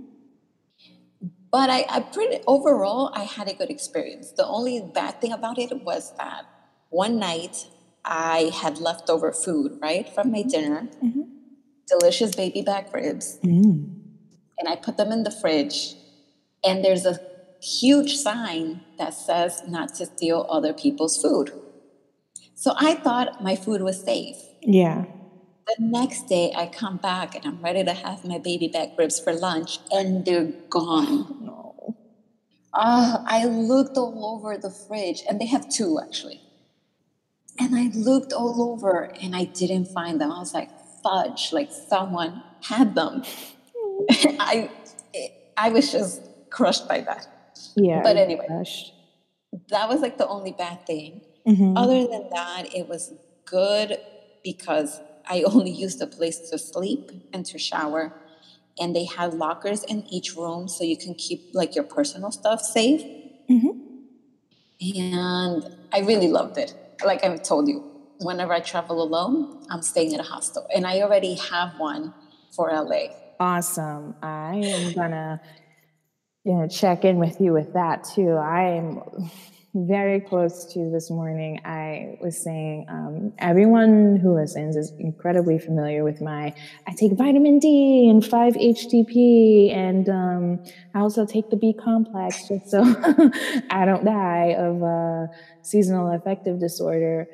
But 1.52 1.70
I, 1.70 1.84
I 1.88 2.00
pretty 2.00 2.42
overall 2.46 3.12
I 3.14 3.24
had 3.24 3.46
a 3.46 3.54
good 3.54 3.70
experience. 3.70 4.32
The 4.32 4.46
only 4.46 4.80
bad 4.80 5.20
thing 5.20 5.32
about 5.32 5.58
it 5.58 5.84
was 5.84 6.12
that 6.16 6.46
one 6.88 7.18
night 7.18 7.66
I 8.04 8.50
had 8.54 8.78
leftover 8.78 9.32
food, 9.32 9.78
right, 9.80 10.08
from 10.12 10.32
my 10.32 10.42
dinner. 10.42 10.88
Mm-hmm. 11.04 11.22
Delicious 11.86 12.34
baby 12.34 12.62
back 12.62 12.92
ribs. 12.92 13.38
Mm 13.44 14.02
and 14.62 14.72
I 14.72 14.76
put 14.76 14.96
them 14.96 15.10
in 15.10 15.24
the 15.24 15.30
fridge. 15.30 15.96
And 16.64 16.84
there's 16.84 17.04
a 17.04 17.18
huge 17.60 18.16
sign 18.16 18.82
that 18.96 19.12
says 19.12 19.62
not 19.66 19.94
to 19.94 20.06
steal 20.06 20.46
other 20.48 20.72
people's 20.72 21.20
food. 21.20 21.52
So 22.54 22.74
I 22.78 22.94
thought 22.94 23.42
my 23.42 23.56
food 23.56 23.82
was 23.82 24.00
safe. 24.00 24.36
Yeah. 24.60 25.06
The 25.66 25.76
next 25.78 26.28
day, 26.28 26.52
I 26.56 26.66
come 26.66 26.96
back 26.96 27.34
and 27.34 27.46
I'm 27.46 27.62
ready 27.62 27.84
to 27.84 27.92
have 27.92 28.24
my 28.24 28.38
baby 28.38 28.68
back 28.68 28.98
ribs 28.98 29.20
for 29.20 29.32
lunch, 29.32 29.78
and 29.90 30.24
they're 30.24 30.52
gone. 30.68 31.38
no. 31.40 31.96
Uh, 32.74 33.18
I 33.26 33.44
looked 33.44 33.96
all 33.96 34.34
over 34.34 34.56
the 34.56 34.70
fridge, 34.70 35.22
and 35.28 35.40
they 35.40 35.46
have 35.46 35.68
two 35.68 36.00
actually. 36.02 36.40
And 37.58 37.76
I 37.76 37.90
looked 37.94 38.32
all 38.32 38.72
over 38.72 39.12
and 39.22 39.36
I 39.36 39.44
didn't 39.44 39.86
find 39.86 40.20
them. 40.20 40.32
I 40.32 40.38
was 40.38 40.54
like, 40.54 40.70
fudge, 41.02 41.52
like 41.52 41.70
someone 41.70 42.42
had 42.62 42.94
them. 42.94 43.24
I 44.10 44.70
I 45.56 45.68
was 45.68 45.92
just 45.92 46.22
crushed 46.50 46.88
by 46.88 47.00
that. 47.00 47.26
Yeah. 47.76 48.00
But 48.02 48.16
anyway, 48.16 48.46
crushed. 48.46 48.94
that 49.68 49.88
was 49.88 50.00
like 50.00 50.18
the 50.18 50.26
only 50.26 50.52
bad 50.52 50.86
thing. 50.86 51.20
Mm-hmm. 51.46 51.76
Other 51.76 52.06
than 52.06 52.30
that, 52.30 52.74
it 52.74 52.88
was 52.88 53.12
good 53.44 53.98
because 54.42 55.00
I 55.28 55.42
only 55.42 55.70
used 55.70 55.98
the 55.98 56.06
place 56.06 56.38
to 56.50 56.58
sleep 56.58 57.10
and 57.32 57.44
to 57.46 57.58
shower. 57.58 58.12
And 58.80 58.96
they 58.96 59.04
had 59.04 59.34
lockers 59.34 59.84
in 59.84 60.04
each 60.10 60.34
room 60.34 60.66
so 60.68 60.82
you 60.84 60.96
can 60.96 61.14
keep 61.14 61.50
like 61.52 61.74
your 61.74 61.84
personal 61.84 62.30
stuff 62.30 62.62
safe. 62.62 63.02
Mm-hmm. 63.50 63.82
And 64.98 65.76
I 65.92 66.00
really 66.00 66.28
loved 66.28 66.58
it. 66.58 66.74
Like 67.04 67.24
I 67.24 67.36
told 67.36 67.68
you, 67.68 67.84
whenever 68.20 68.52
I 68.52 68.60
travel 68.60 69.02
alone, 69.02 69.64
I'm 69.70 69.82
staying 69.82 70.14
at 70.14 70.20
a 70.20 70.24
hostel. 70.24 70.66
And 70.74 70.86
I 70.86 71.02
already 71.02 71.34
have 71.34 71.78
one 71.78 72.14
for 72.50 72.70
LA. 72.72 73.06
Awesome. 73.38 74.14
I 74.22 74.56
am 74.56 74.92
gonna 74.92 75.40
you 76.44 76.54
know 76.54 76.68
check 76.68 77.04
in 77.04 77.18
with 77.18 77.40
you 77.40 77.52
with 77.52 77.72
that 77.74 78.04
too. 78.04 78.32
I 78.32 78.62
am 78.70 79.02
very 79.74 80.20
close 80.20 80.66
to 80.74 80.90
this 80.90 81.10
morning. 81.10 81.60
I 81.64 82.18
was 82.20 82.42
saying 82.42 82.86
um, 82.88 83.32
everyone 83.38 84.16
who 84.16 84.34
listens 84.34 84.76
is 84.76 84.92
incredibly 84.98 85.58
familiar 85.58 86.04
with 86.04 86.20
my. 86.20 86.54
I 86.86 86.92
take 86.92 87.12
vitamin 87.12 87.58
D 87.58 88.08
and 88.10 88.24
five 88.24 88.54
HTP, 88.54 89.74
and 89.74 90.08
um, 90.08 90.64
I 90.94 91.00
also 91.00 91.24
take 91.24 91.48
the 91.48 91.56
B 91.56 91.72
complex 91.72 92.48
just 92.48 92.70
so 92.70 92.82
I 93.70 93.84
don't 93.86 94.04
die 94.04 94.54
of 94.58 94.82
a 94.82 95.28
seasonal 95.62 96.12
affective 96.12 96.60
disorder. 96.60 97.26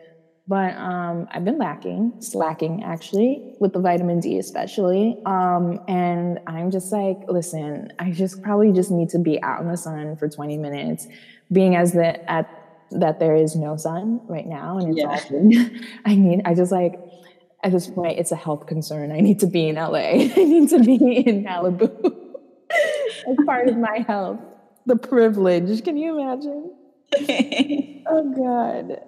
But 0.47 0.77
um, 0.77 1.29
I've 1.31 1.45
been 1.45 1.59
lacking, 1.59 2.15
slacking 2.21 2.83
actually, 2.83 3.55
with 3.61 3.75
the 3.75 3.81
vitamin 3.81 4.21
D 4.21 4.39
especially. 4.39 5.21
Um, 5.27 5.79
and 5.89 6.39
I'm 6.47 6.71
just 6.71 6.91
like, 6.91 7.19
listen, 7.29 7.93
I 7.99 8.13
just 8.13 8.43
probably 8.43 8.73
just 8.73 8.91
need 8.91 9.11
to 9.11 9.19
be 9.19 9.43
out 9.43 9.61
in 9.61 9.69
the 9.69 9.77
sun 9.77 10.17
for 10.17 10.27
20 10.27 10.57
minutes, 10.57 11.07
being 11.53 11.77
as 11.77 11.93
that 11.93 12.25
at 12.29 12.55
that 12.91 13.21
there 13.21 13.37
is 13.37 13.55
no 13.55 13.77
sun 13.77 14.21
right 14.29 14.47
now, 14.47 14.79
and 14.79 14.89
it's 14.91 14.99
yeah. 14.99 15.07
all. 15.09 15.81
I 16.05 16.17
mean, 16.17 16.43
I 16.45 16.55
just 16.55 16.73
like 16.73 16.99
at 17.63 17.73
this 17.73 17.89
point, 17.89 18.19
it's 18.19 18.33
a 18.33 18.37
health 18.37 18.67
concern. 18.67 19.13
I 19.13 19.21
need 19.21 19.41
to 19.41 19.47
be 19.47 19.69
in 19.69 19.77
LA. 19.77 19.91
I 19.99 20.27
need 20.37 20.69
to 20.71 20.79
be 20.83 21.19
in 21.27 21.45
Malibu 21.45 22.17
as 23.29 23.37
part 23.45 23.69
of 23.69 23.77
my 23.77 24.05
health. 24.07 24.41
The 24.87 24.97
privilege. 24.97 25.85
Can 25.85 25.97
you 25.97 26.19
imagine? 26.19 26.75
oh 28.07 28.35
God 28.37 29.03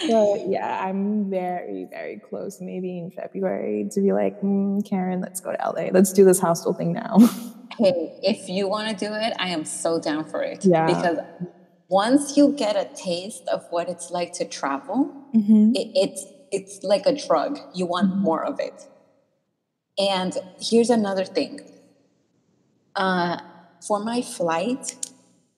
but 0.00 0.48
yeah, 0.48 0.84
I'm 0.84 1.30
very, 1.30 1.86
very 1.90 2.18
close, 2.18 2.60
maybe 2.60 2.98
in 2.98 3.10
February, 3.10 3.88
to 3.92 4.00
be 4.00 4.12
like, 4.12 4.40
mm, 4.40 4.84
Karen, 4.88 5.20
let's 5.20 5.40
go 5.40 5.52
to 5.52 5.58
LA. 5.58 5.88
Let's 5.92 6.12
do 6.12 6.24
this 6.24 6.40
hostel 6.40 6.72
thing 6.72 6.92
now. 6.92 7.18
Hey, 7.78 8.18
if 8.22 8.48
you 8.48 8.68
want 8.68 8.96
to 8.96 9.06
do 9.06 9.12
it, 9.12 9.34
I 9.38 9.48
am 9.48 9.64
so 9.64 10.00
down 10.00 10.24
for 10.24 10.42
it. 10.42 10.64
Yeah. 10.64 10.86
Because 10.86 11.18
once 11.88 12.36
you 12.36 12.52
get 12.52 12.76
a 12.76 12.88
taste 12.94 13.46
of 13.48 13.66
what 13.70 13.88
it's 13.88 14.10
like 14.10 14.32
to 14.34 14.44
travel, 14.44 15.10
mm-hmm. 15.34 15.72
it, 15.74 15.90
it's 15.94 16.24
it's 16.50 16.82
like 16.82 17.06
a 17.06 17.14
drug. 17.14 17.58
You 17.74 17.86
want 17.86 18.10
mm-hmm. 18.10 18.20
more 18.20 18.44
of 18.44 18.60
it. 18.60 18.86
And 19.98 20.36
here's 20.60 20.90
another 20.90 21.24
thing. 21.24 21.60
Uh, 22.94 23.38
for 23.86 24.00
my 24.00 24.22
flight, 24.22 24.96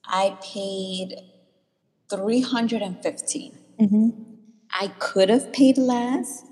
I 0.05 0.37
paid 0.43 1.15
315 2.11 3.57
Mm-hmm. 3.81 4.11
I 4.79 4.89
could 4.99 5.31
have 5.31 5.53
paid 5.53 5.79
less, 5.79 6.45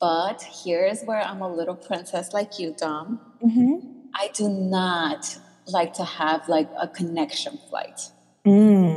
but 0.00 0.42
here's 0.42 1.02
where 1.02 1.22
I'm 1.22 1.40
a 1.40 1.52
little 1.52 1.74
princess 1.74 2.32
like 2.34 2.58
you, 2.58 2.74
Dom. 2.76 3.20
Mm-hmm. 3.42 3.88
I 4.14 4.28
do 4.34 4.48
not 4.48 5.38
like 5.66 5.94
to 5.94 6.04
have 6.04 6.48
like 6.48 6.68
a 6.78 6.86
connection 6.86 7.58
flight. 7.68 8.10
Mm. 8.46 8.87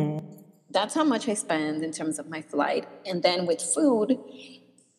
That's 0.71 0.93
how 0.95 1.03
much 1.03 1.27
I 1.27 1.33
spend 1.33 1.83
in 1.83 1.91
terms 1.91 2.17
of 2.19 2.29
my 2.29 2.41
flight. 2.41 2.87
And 3.05 3.21
then 3.23 3.45
with 3.45 3.61
food, 3.61 4.17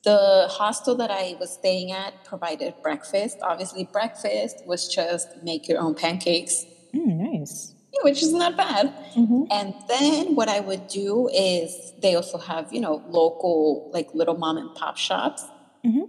the 0.04 0.46
hostel 0.50 0.94
that 0.96 1.10
I 1.10 1.36
was 1.38 1.52
staying 1.52 1.92
at 1.92 2.24
provided 2.24 2.74
breakfast. 2.82 3.38
Obviously, 3.42 3.84
breakfast 3.84 4.66
was 4.66 4.88
just 4.88 5.28
make 5.42 5.68
your 5.68 5.80
own 5.80 5.94
pancakes. 5.94 6.66
Mm, 6.94 7.16
nice. 7.32 7.74
Which 8.02 8.22
is 8.22 8.32
not 8.32 8.56
bad. 8.56 8.92
Mm-hmm. 9.14 9.44
And 9.50 9.74
then 9.88 10.34
what 10.34 10.48
I 10.48 10.60
would 10.60 10.88
do 10.88 11.28
is 11.32 11.92
they 12.00 12.14
also 12.14 12.38
have, 12.38 12.72
you 12.72 12.80
know, 12.80 13.02
local, 13.08 13.90
like 13.92 14.12
little 14.14 14.36
mom 14.36 14.56
and 14.56 14.74
pop 14.74 14.96
shops. 14.96 15.44
Mhm. 15.84 16.08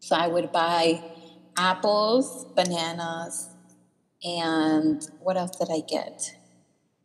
So 0.00 0.16
I 0.16 0.26
would 0.26 0.52
buy 0.52 1.02
apples, 1.56 2.44
bananas, 2.54 3.48
and 4.22 5.08
what 5.20 5.36
else 5.36 5.56
did 5.56 5.68
I 5.70 5.80
get? 5.80 6.36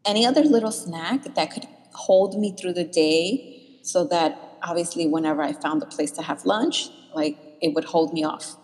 Any 0.06 0.26
other 0.26 0.44
little 0.44 0.72
snack 0.72 1.24
that 1.36 1.52
could 1.52 1.68
hold 2.08 2.40
me 2.40 2.56
through 2.58 2.74
the 2.74 2.90
day 3.04 3.80
so 3.84 4.06
that 4.06 4.30
obviously 4.64 5.08
whenever 5.08 5.42
I 5.42 5.54
found 5.54 5.84
a 5.84 5.86
place 5.86 6.12
to 6.12 6.22
have 6.22 6.46
lunch, 6.46 6.90
like 7.14 7.38
it 7.62 7.74
would 7.76 7.86
hold 7.86 8.14
me 8.14 8.24
off. 8.24 8.56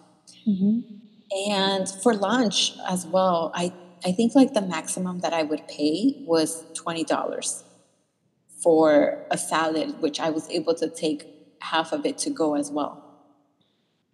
Mm-hmm. 0.47 0.73
And 1.51 1.89
for 2.03 2.13
lunch 2.13 2.73
as 2.87 3.05
well, 3.05 3.51
I, 3.53 3.73
I 4.05 4.11
think 4.11 4.35
like 4.35 4.53
the 4.53 4.61
maximum 4.61 5.19
that 5.19 5.33
I 5.33 5.43
would 5.43 5.67
pay 5.67 6.23
was 6.25 6.63
$20 6.73 7.63
for 8.63 9.25
a 9.31 9.37
salad, 9.37 10.01
which 10.01 10.19
I 10.19 10.29
was 10.29 10.49
able 10.49 10.75
to 10.75 10.87
take 10.89 11.27
half 11.61 11.91
of 11.91 12.05
it 12.05 12.17
to 12.19 12.29
go 12.29 12.55
as 12.55 12.71
well. 12.71 13.01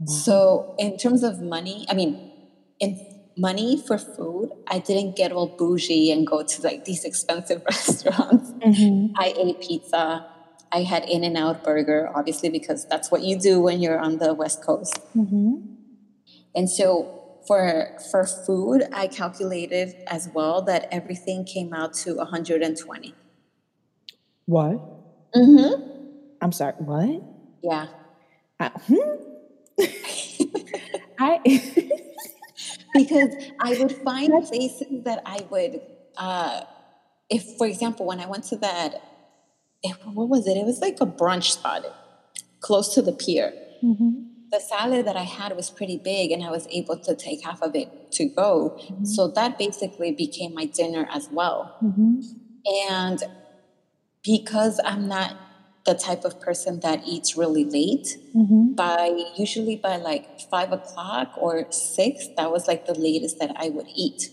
So, 0.08 0.76
in 0.80 0.98
terms 0.98 1.22
of 1.22 1.42
money, 1.42 1.86
I 1.88 1.94
mean, 1.94 2.32
in 2.80 2.98
money 3.38 3.82
for 3.82 3.98
food, 3.98 4.52
I 4.68 4.80
didn't 4.80 5.16
get 5.16 5.32
all 5.32 5.48
bougie 5.48 6.12
and 6.12 6.26
go 6.26 6.44
to 6.44 6.62
like 6.62 6.86
these 6.86 7.06
expensive 7.06 7.64
restaurants. 7.70 8.52
Mm-hmm. 8.52 9.14
I 9.18 9.34
ate 9.38 9.62
pizza. 9.62 10.28
I 10.74 10.84
had 10.84 11.04
In-N-Out 11.04 11.64
Burger, 11.64 12.10
obviously, 12.16 12.50
because 12.50 12.88
that's 12.88 13.12
what 13.12 13.24
you 13.24 13.38
do 13.38 13.60
when 13.60 13.82
you're 13.82 14.00
on 14.00 14.20
the 14.20 14.34
West 14.34 14.64
Coast. 14.64 14.98
Mm-hmm. 15.16 15.56
And 16.56 16.70
so 16.70 17.40
for 17.48 17.98
for 18.12 18.26
food, 18.26 18.84
I 18.94 19.08
calculated 19.08 19.96
as 20.08 20.30
well 20.34 20.62
that 20.64 20.88
everything 20.92 21.44
came 21.44 21.74
out 21.74 21.94
to 22.06 22.16
120. 22.16 23.16
What? 24.46 24.80
Mm-hmm. 25.36 25.84
I'm 26.42 26.52
sorry. 26.52 26.74
What? 26.74 27.24
Yeah. 27.64 27.88
I, 28.60 28.70
hmm? 28.70 28.96
I 31.20 31.40
because 32.94 33.36
I 33.60 33.76
would 33.80 33.92
find 34.04 34.32
places 34.48 34.88
that 35.06 35.22
I 35.26 35.40
would, 35.50 35.82
uh, 36.18 36.62
if 37.30 37.44
for 37.58 37.68
example, 37.68 38.06
when 38.06 38.20
I 38.20 38.28
went 38.28 38.44
to 38.46 38.58
that, 38.58 38.96
if, 39.84 39.98
what 40.06 40.30
was 40.30 40.48
it? 40.48 40.58
It 40.58 40.66
was 40.66 40.82
like 40.82 40.98
a 41.02 41.06
brunch 41.06 41.52
spot 41.52 41.84
close 42.60 42.94
to 42.94 43.02
the 43.02 43.14
pier. 43.14 43.54
Mhm. 43.84 44.28
The 44.52 44.60
salad 44.60 45.06
that 45.08 45.16
I 45.16 45.24
had 45.24 45.56
was 45.56 45.70
pretty 45.72 45.98
big, 45.98 46.32
and 46.32 46.44
I 46.44 46.52
was 46.52 46.68
able 46.72 46.98
to 46.98 47.16
take 47.16 47.44
half 47.44 47.62
of 47.62 47.74
it 47.76 47.90
to 48.14 48.26
go. 48.26 48.76
So 49.04 49.28
that 49.30 49.58
basically 49.58 50.12
became 50.12 50.54
my 50.54 50.66
dinner 50.66 51.08
as 51.14 51.30
well. 51.32 51.72
Mhm. 51.82 52.22
And 52.92 53.20
because 54.24 54.80
I'm 54.86 55.08
not 55.08 55.36
the 55.86 55.96
type 55.96 56.24
of 56.26 56.40
person 56.40 56.80
that 56.82 57.02
eats 57.06 57.36
really 57.36 57.66
late, 57.66 58.18
Mhm. 58.36 58.76
by 58.76 59.12
usually 59.36 59.76
by 59.76 59.98
like 59.98 60.40
five 60.42 60.72
o'clock 60.72 61.34
or 61.38 61.68
six, 61.72 62.28
that 62.38 62.52
was 62.52 62.68
like 62.68 62.86
the 62.86 62.94
latest 62.94 63.40
that 63.40 63.52
I 63.56 63.70
would 63.70 63.88
eat. 63.96 64.32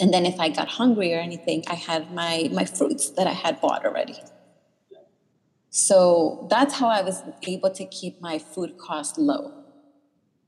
And 0.00 0.12
then 0.12 0.26
if 0.26 0.38
I 0.38 0.48
got 0.48 0.68
hungry 0.68 1.14
or 1.14 1.18
anything, 1.18 1.64
I 1.66 1.74
had 1.74 2.12
my 2.12 2.48
my 2.52 2.64
fruits 2.64 3.10
that 3.10 3.26
I 3.26 3.32
had 3.32 3.60
bought 3.60 3.84
already. 3.86 4.16
So 5.70 6.46
that's 6.50 6.74
how 6.74 6.88
I 6.88 7.02
was 7.02 7.22
able 7.46 7.70
to 7.70 7.84
keep 7.84 8.20
my 8.20 8.38
food 8.38 8.78
cost 8.78 9.18
low. 9.18 9.52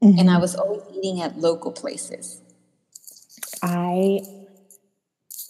And 0.02 0.30
I 0.30 0.38
was 0.38 0.54
always 0.54 0.82
eating 0.96 1.20
at 1.20 1.38
local 1.38 1.72
places. 1.72 2.40
I, 3.62 4.21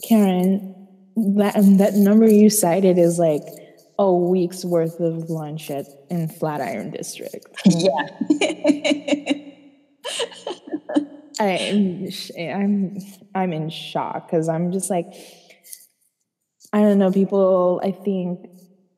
Karen, 0.08 0.74
that 1.16 1.54
that 1.78 1.94
number 1.94 2.28
you 2.28 2.50
cited 2.50 2.98
is 2.98 3.18
like 3.18 3.42
a 4.00 4.10
week's 4.10 4.64
worth 4.64 4.98
of 4.98 5.28
lunch 5.28 5.70
at 5.70 5.86
in 6.08 6.26
Flatiron 6.26 6.90
District. 6.90 7.46
Yeah. 7.66 8.08
I'm 11.40 12.08
I'm 12.38 12.98
I'm 13.34 13.52
in 13.52 13.70
shock 13.70 14.26
because 14.26 14.48
I'm 14.48 14.72
just 14.72 14.90
like 14.90 15.06
I 16.72 16.80
don't 16.80 16.98
know. 16.98 17.10
People, 17.10 17.80
I 17.82 17.90
think 17.92 18.46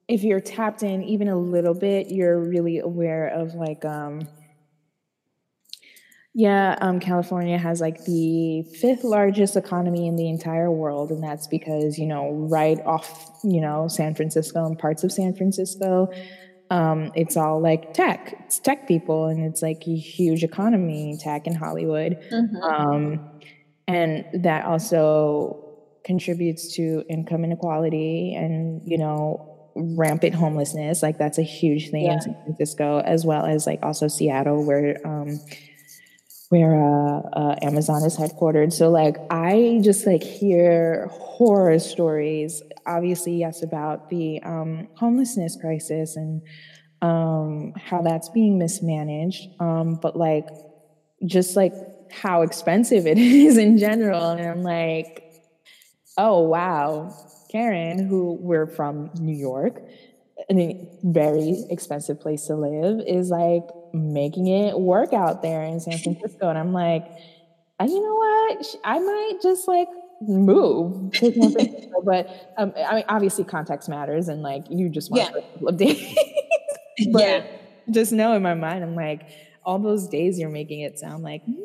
if 0.08 0.22
you're 0.22 0.40
tapped 0.40 0.82
in 0.82 1.02
even 1.02 1.28
a 1.28 1.36
little 1.36 1.74
bit, 1.74 2.10
you're 2.10 2.38
really 2.38 2.78
aware 2.78 3.28
of 3.28 3.54
like 3.54 3.84
um 3.84 4.28
yeah, 6.34 6.78
um, 6.80 6.98
California 6.98 7.58
has 7.58 7.80
like 7.80 8.04
the 8.04 8.62
fifth 8.80 9.04
largest 9.04 9.56
economy 9.56 10.06
in 10.06 10.16
the 10.16 10.28
entire 10.28 10.70
world, 10.70 11.10
and 11.10 11.22
that's 11.22 11.46
because 11.46 11.98
you 11.98 12.06
know 12.06 12.30
right 12.50 12.80
off 12.86 13.30
you 13.44 13.60
know 13.60 13.86
San 13.88 14.14
Francisco 14.14 14.64
and 14.64 14.78
parts 14.78 15.04
of 15.04 15.12
San 15.12 15.34
Francisco, 15.34 16.08
um, 16.70 17.12
it's 17.14 17.36
all 17.36 17.60
like 17.60 17.92
tech. 17.92 18.34
It's 18.46 18.58
tech 18.58 18.88
people, 18.88 19.26
and 19.26 19.44
it's 19.44 19.60
like 19.62 19.82
a 19.86 19.94
huge 19.94 20.42
economy, 20.42 21.18
tech 21.20 21.46
in 21.46 21.54
Hollywood, 21.54 22.16
um, 22.62 23.28
and 23.86 24.24
that 24.42 24.64
also 24.64 25.58
contributes 26.04 26.74
to 26.76 27.04
income 27.10 27.44
inequality 27.44 28.34
and 28.34 28.80
you 28.86 28.96
know 28.98 29.70
rampant 29.76 30.34
homelessness. 30.34 31.02
Like 31.02 31.18
that's 31.18 31.38
a 31.38 31.42
huge 31.42 31.90
thing 31.90 32.04
Yeah. 32.06 32.14
in 32.14 32.20
San 32.22 32.36
Francisco, 32.44 33.00
as 33.00 33.26
well 33.26 33.44
as 33.44 33.66
like 33.66 33.80
also 33.82 34.08
Seattle, 34.08 34.64
where 34.64 34.96
um, 35.06 35.38
where 36.52 36.74
uh, 36.76 37.20
uh, 37.32 37.56
Amazon 37.62 38.04
is 38.04 38.18
headquartered. 38.18 38.74
So 38.74 38.90
like 38.90 39.16
I 39.30 39.80
just 39.82 40.06
like 40.06 40.22
hear 40.22 41.08
horror 41.10 41.78
stories. 41.78 42.62
Obviously, 42.86 43.36
yes, 43.38 43.62
about 43.62 44.10
the 44.10 44.38
um, 44.42 44.86
homelessness 44.96 45.56
crisis 45.58 46.14
and 46.14 46.42
um, 47.00 47.72
how 47.82 48.02
that's 48.02 48.28
being 48.28 48.58
mismanaged. 48.58 49.48
Um, 49.60 49.94
but 49.94 50.14
like 50.14 50.46
just 51.24 51.56
like 51.56 51.72
how 52.10 52.42
expensive 52.42 53.06
it 53.12 53.16
is 53.16 53.56
in 53.56 53.78
general, 53.78 54.32
and 54.32 54.46
I'm 54.46 54.62
like, 54.62 55.24
oh 56.18 56.42
wow, 56.42 57.14
Karen, 57.50 58.06
who 58.06 58.36
we're 58.40 58.66
from 58.66 59.10
New 59.18 59.36
York, 59.36 59.80
a 60.50 60.88
very 61.02 61.64
expensive 61.70 62.20
place 62.20 62.46
to 62.46 62.56
live, 62.56 63.00
is 63.06 63.30
like 63.30 63.64
making 63.92 64.46
it 64.48 64.78
work 64.78 65.12
out 65.12 65.42
there 65.42 65.62
in 65.62 65.80
San 65.80 65.98
Francisco. 66.02 66.48
And 66.48 66.58
I'm 66.58 66.72
like, 66.72 67.04
"Uh, 67.80 67.84
you 67.84 68.02
know 68.02 68.14
what? 68.14 68.66
I 68.84 68.98
might 68.98 69.38
just 69.42 69.68
like 69.68 69.88
move 70.20 71.12
to 71.12 71.32
San 71.32 71.32
Francisco. 71.52 72.02
but 72.04 72.52
um, 72.56 72.72
I 72.76 72.94
mean, 72.96 73.04
obviously, 73.08 73.44
context 73.44 73.88
matters, 73.88 74.28
and 74.28 74.42
like 74.42 74.64
you 74.70 74.88
just 74.88 75.10
want 75.10 75.22
Yeah. 75.24 75.38
a 75.38 75.52
couple 75.52 75.68
of 75.68 75.76
days. 75.76 76.14
but 77.12 77.22
Yeah. 77.22 77.46
just 77.90 78.12
know 78.12 78.34
in 78.34 78.42
my 78.42 78.54
mind, 78.54 78.84
I'm 78.84 78.94
like, 78.94 79.22
all 79.64 79.78
those 79.78 80.08
days 80.08 80.38
you're 80.38 80.50
making 80.50 80.80
it 80.80 80.98
sound 80.98 81.22
like. 81.24 81.42
"Mm, 81.46 81.56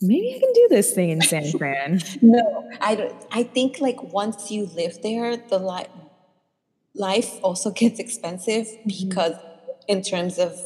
Maybe 0.00 0.32
I 0.36 0.38
can 0.38 0.52
do 0.52 0.66
this 0.70 0.92
thing 0.92 1.10
in 1.10 1.20
San 1.22 1.50
Fran. 1.58 2.00
No, 2.22 2.68
I 2.80 2.94
don't, 2.94 3.14
I 3.32 3.42
think 3.42 3.80
like 3.80 4.00
once 4.12 4.48
you 4.48 4.66
live 4.66 5.02
there, 5.02 5.36
the 5.36 5.58
life 5.58 5.88
life 6.94 7.38
also 7.42 7.70
gets 7.70 7.98
expensive 8.00 8.66
because 8.86 9.34
in 9.88 10.02
terms 10.02 10.38
of 10.38 10.56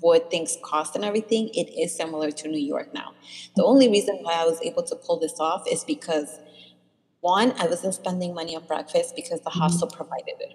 what 0.00 0.30
things 0.30 0.58
cost 0.62 0.96
and 0.96 1.04
everything, 1.04 1.50
it 1.54 1.70
is 1.78 1.96
similar 1.96 2.30
to 2.30 2.48
New 2.48 2.60
York 2.60 2.94
now. 2.94 3.14
The 3.56 3.64
only 3.64 3.88
reason 3.88 4.18
why 4.22 4.34
I 4.34 4.44
was 4.44 4.60
able 4.62 4.82
to 4.84 4.96
pull 4.96 5.18
this 5.18 5.40
off 5.40 5.64
is 5.70 5.84
because 5.84 6.40
one, 7.20 7.54
I 7.58 7.66
wasn't 7.66 7.94
spending 7.94 8.34
money 8.34 8.56
on 8.56 8.64
breakfast 8.66 9.14
because 9.16 9.40
the 9.42 9.50
hostel 9.50 9.88
provided 9.88 10.36
it. 10.40 10.54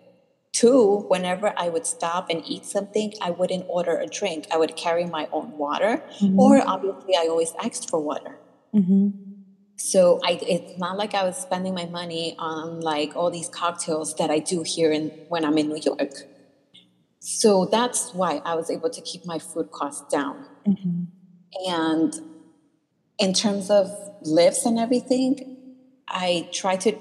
Two, 0.54 1.06
whenever 1.10 1.54
I 1.58 1.70
would 1.70 1.86
stop 1.88 2.28
and 2.30 2.44
eat 2.46 2.66
something, 2.66 3.14
I 3.22 3.32
wouldn't 3.32 3.66
order 3.68 3.98
a 3.98 4.08
drink. 4.08 4.48
I 4.52 4.58
would 4.58 4.76
carry 4.76 5.06
my 5.06 5.28
own 5.32 5.58
water, 5.58 6.04
or 6.38 6.62
obviously, 6.68 7.16
I 7.18 7.28
always 7.30 7.54
asked 7.64 7.90
for 7.90 8.00
water. 8.00 8.40
hmm 8.74 9.10
So 9.78 10.20
I, 10.24 10.40
it's 10.42 10.78
not 10.78 10.98
like 10.98 11.14
I 11.16 11.24
was 11.24 11.38
spending 11.38 11.74
my 11.74 11.86
money 11.86 12.36
on 12.40 12.80
like 12.82 13.16
all 13.16 13.32
these 13.32 13.50
cocktails 13.50 14.16
that 14.16 14.30
I 14.32 14.40
do 14.40 14.64
here 14.66 14.92
in, 14.92 15.12
when 15.28 15.46
I'm 15.46 15.58
in 15.58 15.70
New 15.70 15.80
York. 15.84 16.14
So 17.24 17.66
that's 17.66 18.14
why 18.14 18.42
I 18.46 18.56
was 18.56 18.70
able 18.70 18.90
to 18.90 19.02
keep 19.02 19.26
my 19.26 19.40
food 19.40 19.72
costs 19.72 20.04
down. 20.12 20.46
hmm 20.66 21.06
And 21.68 22.14
in 23.20 23.34
terms 23.34 23.70
of 23.70 23.88
Lyfts 24.26 24.66
and 24.66 24.78
everything, 24.80 25.58
I 26.08 26.50
tried 26.52 26.82
to 26.82 26.94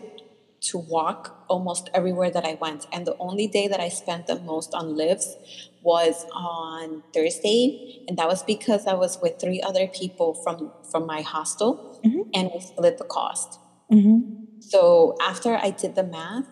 to 0.71 0.79
walk 0.79 1.45
almost 1.49 1.91
everywhere 1.93 2.31
that 2.31 2.45
I 2.45 2.55
went. 2.55 2.87
And 2.93 3.05
the 3.05 3.17
only 3.19 3.49
day 3.49 3.67
that 3.67 3.81
I 3.81 3.89
spent 3.89 4.29
the 4.29 4.39
most 4.41 4.75
on 4.75 4.95
Lyfts 4.97 5.35
was 5.83 6.25
on 6.33 7.03
Thursday, 7.13 8.05
and 8.07 8.17
that 8.17 8.29
was 8.29 8.45
because 8.45 8.87
I 8.87 8.95
was 8.95 9.19
with 9.21 9.41
three 9.41 9.61
other 9.61 9.89
people 9.89 10.35
from 10.35 10.71
from 10.91 11.07
my 11.07 11.23
hostel, 11.23 11.99
and 12.33 12.51
we 12.55 12.61
split 12.61 12.99
the 12.99 13.05
cost. 13.05 13.59
hmm 13.91 14.19
So 14.61 15.17
after 15.21 15.57
I 15.57 15.71
did 15.71 15.97
the 15.97 16.05
math, 16.05 16.47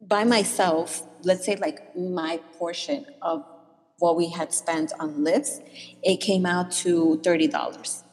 by 0.00 0.24
myself, 0.24 1.02
let's 1.26 1.44
say 1.44 1.56
like 1.56 1.94
my 1.96 2.38
portion 2.58 3.04
of 3.20 3.44
what 3.98 4.16
we 4.16 4.30
had 4.30 4.54
spent 4.54 4.92
on 5.00 5.24
Lyfts, 5.24 5.60
it 6.02 6.18
came 6.18 6.46
out 6.46 6.70
to 6.70 7.20
thirty 7.22 7.48
dollars. 7.48 8.04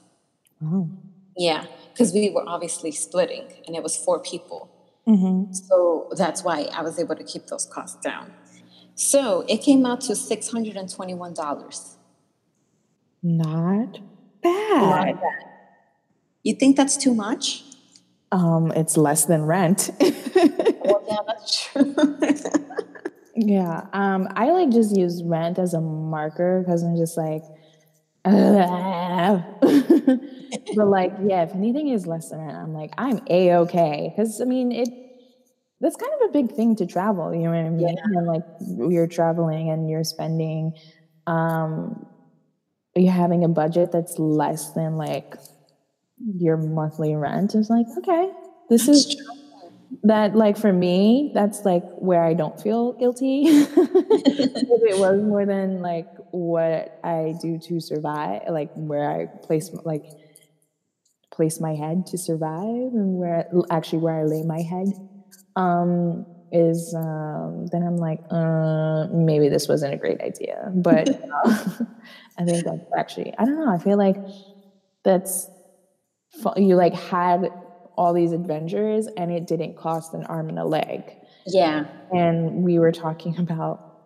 Oh. 0.63 0.89
Yeah, 1.37 1.65
because 1.91 2.13
we 2.13 2.29
were 2.29 2.43
obviously 2.47 2.91
splitting, 2.91 3.45
and 3.65 3.75
it 3.75 3.83
was 3.83 3.95
four 3.95 4.19
people. 4.19 4.69
Mm-hmm. 5.07 5.53
So 5.53 6.09
that's 6.15 6.43
why 6.43 6.67
I 6.73 6.81
was 6.81 6.99
able 6.99 7.15
to 7.15 7.23
keep 7.23 7.47
those 7.47 7.65
costs 7.65 7.99
down. 8.01 8.31
So 8.95 9.45
it 9.47 9.57
came 9.57 9.85
out 9.85 10.01
to 10.01 10.15
six 10.15 10.51
hundred 10.51 10.75
and 10.75 10.91
twenty-one 10.91 11.33
dollars. 11.33 11.97
Not 13.21 13.99
bad. 14.41 15.19
You 16.43 16.55
think 16.55 16.75
that's 16.75 16.97
too 16.97 17.13
much? 17.13 17.63
Um, 18.31 18.71
it's 18.75 18.97
less 18.97 19.25
than 19.25 19.43
rent. 19.45 19.91
Well, 20.83 21.01
yeah, 21.07 21.17
that's 21.25 21.63
true. 21.63 21.95
yeah. 23.35 23.87
Um, 23.93 24.27
I 24.35 24.51
like 24.51 24.69
just 24.69 24.95
use 24.95 25.23
rent 25.23 25.59
as 25.59 25.73
a 25.73 25.81
marker 25.81 26.63
because 26.63 26.83
I'm 26.83 26.95
just 26.95 27.17
like, 27.17 27.43
but 30.75 30.87
like, 30.87 31.13
yeah, 31.23 31.43
if 31.43 31.53
anything 31.53 31.89
is 31.89 32.07
less 32.07 32.29
than 32.29 32.39
rent, 32.39 32.55
I'm 32.55 32.73
like, 32.73 32.93
I'm 32.97 33.19
a 33.29 33.55
okay. 33.55 34.13
Because 34.15 34.39
I 34.39 34.45
mean, 34.45 34.71
it 34.71 34.89
that's 35.81 35.97
kind 35.97 36.11
of 36.21 36.29
a 36.29 36.31
big 36.31 36.53
thing 36.55 36.77
to 36.77 36.85
travel. 36.85 37.33
You 37.33 37.41
know 37.41 37.49
what 37.49 37.65
I 37.65 37.69
mean? 37.69 37.97
And 38.03 38.25
like, 38.25 38.45
you're 38.61 39.07
traveling 39.07 39.69
and 39.69 39.89
you're 39.89 40.05
spending, 40.05 40.73
um, 41.27 42.05
you're 42.95 43.11
having 43.11 43.43
a 43.43 43.49
budget 43.49 43.91
that's 43.91 44.17
less 44.17 44.71
than 44.71 44.95
like 44.95 45.35
your 46.37 46.55
monthly 46.55 47.15
rent. 47.15 47.53
It's 47.55 47.69
like, 47.69 47.87
okay, 47.97 48.31
this 48.69 48.87
is 48.87 49.17
that 50.01 50.35
like 50.35 50.57
for 50.57 50.73
me 50.73 51.31
that's 51.33 51.65
like 51.65 51.83
where 51.97 52.23
i 52.23 52.33
don't 52.33 52.59
feel 52.59 52.93
guilty. 52.93 53.43
If 54.25 54.81
it 54.95 54.99
was 54.99 55.21
more 55.21 55.45
than 55.45 55.81
like 55.81 56.07
what 56.31 56.99
i 57.03 57.35
do 57.41 57.59
to 57.59 57.79
survive 57.79 58.41
like 58.49 58.71
where 58.75 59.09
i 59.09 59.25
place 59.45 59.69
like 59.85 60.05
place 61.31 61.59
my 61.59 61.75
head 61.75 62.05
to 62.07 62.17
survive 62.17 62.93
and 62.93 63.17
where 63.17 63.49
actually 63.71 63.99
where 63.99 64.19
i 64.19 64.23
lay 64.23 64.43
my 64.43 64.61
head 64.61 64.87
um 65.55 66.25
is 66.51 66.93
um 66.95 67.67
then 67.71 67.83
i'm 67.83 67.97
like 67.97 68.19
uh 68.31 69.07
maybe 69.11 69.49
this 69.49 69.67
wasn't 69.67 69.91
a 69.93 69.97
great 69.97 70.21
idea. 70.21 70.71
But 70.75 71.09
uh, 71.45 71.67
i 72.37 72.45
think 72.45 72.63
that's 72.65 72.85
actually 72.97 73.33
i 73.37 73.45
don't 73.45 73.59
know 73.59 73.71
i 73.71 73.77
feel 73.77 73.97
like 73.97 74.17
that's 75.03 75.47
you 76.57 76.75
like 76.75 76.93
had 76.93 77.51
all 77.97 78.13
these 78.13 78.31
adventures 78.31 79.07
and 79.17 79.31
it 79.31 79.45
didn't 79.47 79.75
cost 79.77 80.13
an 80.13 80.23
arm 80.25 80.49
and 80.49 80.59
a 80.59 80.65
leg. 80.65 81.03
yeah. 81.45 81.85
And 82.11 82.63
we 82.63 82.79
were 82.79 82.91
talking 82.91 83.37
about 83.39 83.99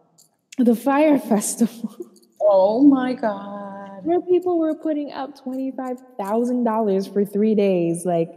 the 0.57 0.75
Fyre 0.75 1.19
festival 1.33 1.95
Oh 2.41 2.81
my 2.83 3.13
god. 3.13 4.01
where 4.03 4.21
people 4.21 4.59
were 4.59 4.75
putting 4.75 5.11
up 5.11 5.37
$25,000 5.43 7.13
for 7.13 7.25
three 7.25 7.55
days. 7.55 8.05
Like, 8.05 8.29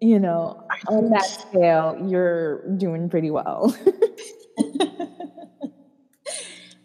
you 0.00 0.18
know, 0.18 0.62
on 0.88 1.10
that 1.10 1.24
scale, 1.24 1.96
you're 2.06 2.62
doing 2.76 3.08
pretty 3.08 3.30
well. 3.30 3.74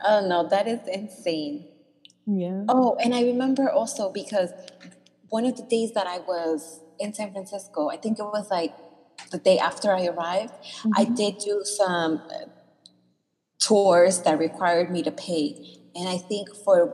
Oh 0.02 0.26
no, 0.26 0.48
that 0.48 0.68
is 0.68 0.80
insane. 0.88 1.68
yeah. 2.26 2.64
Oh, 2.70 2.96
and 3.04 3.14
I 3.14 3.24
remember 3.24 3.70
also 3.70 4.12
because 4.12 4.52
one 5.30 5.46
of 5.46 5.58
the 5.58 5.64
days 5.64 5.92
that 5.94 6.08
I 6.08 6.20
was 6.20 6.80
in 7.00 7.14
San 7.14 7.32
Francisco, 7.32 7.90
I 7.90 7.98
think 7.98 8.20
it 8.20 8.24
was 8.24 8.48
like 8.52 8.76
the 9.32 9.40
day 9.40 9.58
after 9.60 9.94
I 9.94 10.06
arrived, 10.08 10.54
I 10.96 11.06
did 11.06 11.38
do 11.40 11.62
some 11.66 12.24
uh, 12.30 12.46
tours 13.60 14.22
that 14.22 14.38
required 14.40 14.90
me 14.90 15.04
to 15.04 15.12
pay. 15.12 15.56
And 15.96 16.08
I 16.08 16.18
think 16.18 16.50
for 16.64 16.94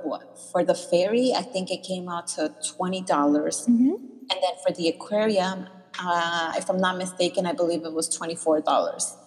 for 0.52 0.64
the 0.64 0.76
ferry, 0.76 1.34
I 1.36 1.44
think 1.44 1.70
it 1.70 1.84
came 1.84 2.08
out 2.10 2.28
to 2.36 2.54
twenty 2.76 3.02
dollars, 3.02 3.66
Mhm. 3.68 3.92
and 4.32 4.40
then 4.42 4.56
for 4.64 4.72
the 4.74 4.88
aquarium, 4.88 5.66
uh, 6.00 6.54
if 6.58 6.70
I'm 6.70 6.78
not 6.78 6.98
mistaken, 6.98 7.46
I 7.46 7.54
believe 7.54 7.84
it 7.86 7.94
was 7.94 8.08
twenty 8.10 8.36
four 8.36 8.62
dollars. 8.62 9.18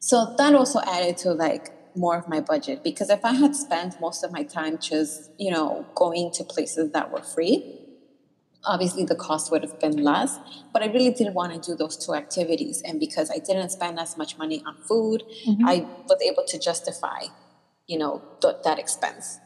So 0.00 0.34
that 0.38 0.54
also 0.54 0.80
added 0.86 1.16
to 1.18 1.32
like 1.34 1.70
more 1.96 2.16
of 2.18 2.28
my 2.28 2.40
budget 2.40 2.82
because 2.84 3.10
if 3.10 3.20
I 3.24 3.32
had 3.34 3.56
spent 3.56 3.96
most 4.00 4.24
of 4.24 4.32
my 4.32 4.44
time 4.44 4.78
just, 4.80 5.30
you 5.38 5.50
know, 5.50 5.88
going 5.96 6.30
to 6.34 6.44
places 6.44 6.90
that 6.92 7.10
were 7.10 7.22
free, 7.22 7.66
obviously 8.66 9.04
the 9.04 9.14
cost 9.14 9.50
would 9.50 9.62
have 9.62 9.78
been 9.80 9.96
less. 10.02 10.38
But 10.72 10.82
I 10.82 10.86
really 10.86 11.10
didn't 11.10 11.34
want 11.34 11.52
to 11.54 11.60
do 11.70 11.76
those 11.76 11.96
two 11.96 12.14
activities. 12.14 12.82
And 12.84 12.98
because 12.98 13.30
I 13.30 13.38
didn't 13.38 13.70
spend 13.70 13.98
as 13.98 14.16
much 14.16 14.36
money 14.38 14.62
on 14.66 14.76
food, 14.88 15.22
I 15.64 15.86
was 16.08 16.20
able 16.22 16.44
to 16.46 16.58
justify, 16.58 17.24
you 17.86 17.98
know, 17.98 18.22
th- 18.40 18.56
that 18.64 18.78
expense. 18.78 19.38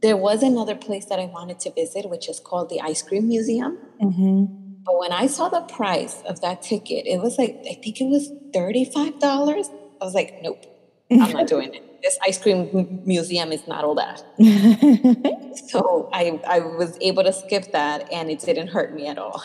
There 0.00 0.16
was 0.16 0.42
another 0.42 0.74
place 0.74 1.04
that 1.06 1.20
I 1.20 1.26
wanted 1.26 1.60
to 1.60 1.70
visit, 1.70 2.08
which 2.10 2.28
is 2.28 2.40
called 2.40 2.70
the 2.70 2.80
Ice 2.80 3.02
Cream 3.02 3.28
Museum. 3.28 3.78
hmm 4.00 4.44
But 4.84 4.98
when 4.98 5.12
I 5.12 5.26
saw 5.28 5.48
the 5.48 5.60
price 5.60 6.22
of 6.26 6.40
that 6.40 6.62
ticket, 6.62 7.06
it 7.06 7.20
was 7.22 7.38
like, 7.38 7.54
I 7.70 7.74
think 7.82 8.00
it 8.00 8.06
was 8.06 8.30
$35. 8.52 9.70
I 10.00 10.04
was 10.04 10.14
like, 10.14 10.40
nope, 10.42 10.64
I'm 11.10 11.32
not 11.32 11.46
doing 11.54 11.72
it. 11.74 11.84
This 12.02 12.18
ice 12.26 12.38
cream 12.38 13.02
museum 13.04 13.52
is 13.52 13.66
not 13.66 13.84
all 13.84 13.94
that. 13.94 14.22
So 15.68 16.08
I, 16.12 16.40
I 16.48 16.60
was 16.60 16.96
able 17.00 17.24
to 17.24 17.32
skip 17.32 17.72
that 17.72 18.10
and 18.12 18.30
it 18.30 18.40
didn't 18.40 18.68
hurt 18.68 18.94
me 18.94 19.06
at 19.06 19.18
all. 19.18 19.42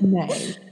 nice. 0.00 0.58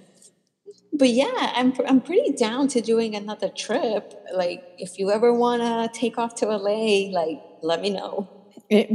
But 0.94 1.08
yeah, 1.08 1.52
I'm, 1.54 1.72
I'm 1.86 2.00
pretty 2.00 2.32
down 2.32 2.68
to 2.68 2.80
doing 2.82 3.16
another 3.16 3.48
trip. 3.48 4.12
Like, 4.34 4.62
if 4.76 4.98
you 4.98 5.10
ever 5.10 5.32
want 5.32 5.62
to 5.62 5.90
take 5.98 6.18
off 6.18 6.34
to 6.36 6.46
LA, 6.46 7.10
like, 7.10 7.40
let 7.62 7.80
me 7.80 7.90
know. 7.90 8.28
It, 8.68 8.88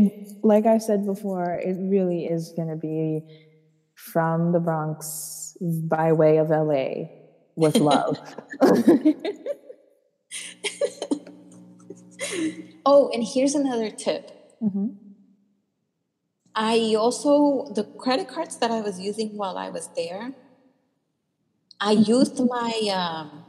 like 0.43 0.67
I 0.67 0.77
said 0.77 1.05
before, 1.05 1.55
it 1.55 1.75
really 1.79 2.25
is 2.25 2.53
going 2.55 2.69
to 2.69 2.75
be 2.75 3.23
from 3.95 4.51
the 4.51 4.59
Bronx 4.59 5.57
by 5.59 6.13
way 6.13 6.37
of 6.37 6.49
LA 6.49 7.07
with 7.55 7.77
love. 7.77 8.17
Oh, 12.85 13.09
and 13.13 13.23
here's 13.23 13.55
another 13.55 13.89
tip. 13.89 14.31
Mhm. 14.61 14.95
I 16.55 16.95
also, 16.97 17.71
the 17.73 17.83
credit 17.83 18.27
cards 18.27 18.57
that 18.57 18.71
I 18.71 18.81
was 18.81 18.99
using 18.99 19.37
while 19.37 19.57
I 19.57 19.69
was 19.69 19.89
there, 19.95 20.33
I 21.79 21.91
used 21.91 22.39
my 22.49 22.71
um, 22.93 23.43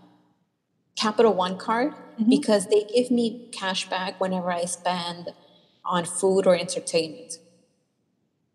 Capital 0.97 1.33
One 1.33 1.57
card 1.57 1.95
because 2.29 2.67
they 2.67 2.85
give 2.85 3.11
me 3.11 3.49
cash 3.53 3.89
back 3.89 4.21
whenever 4.21 4.53
I 4.53 4.65
spend 4.67 5.31
on 5.85 6.05
food 6.05 6.47
or 6.47 6.55
entertainment. 6.57 7.39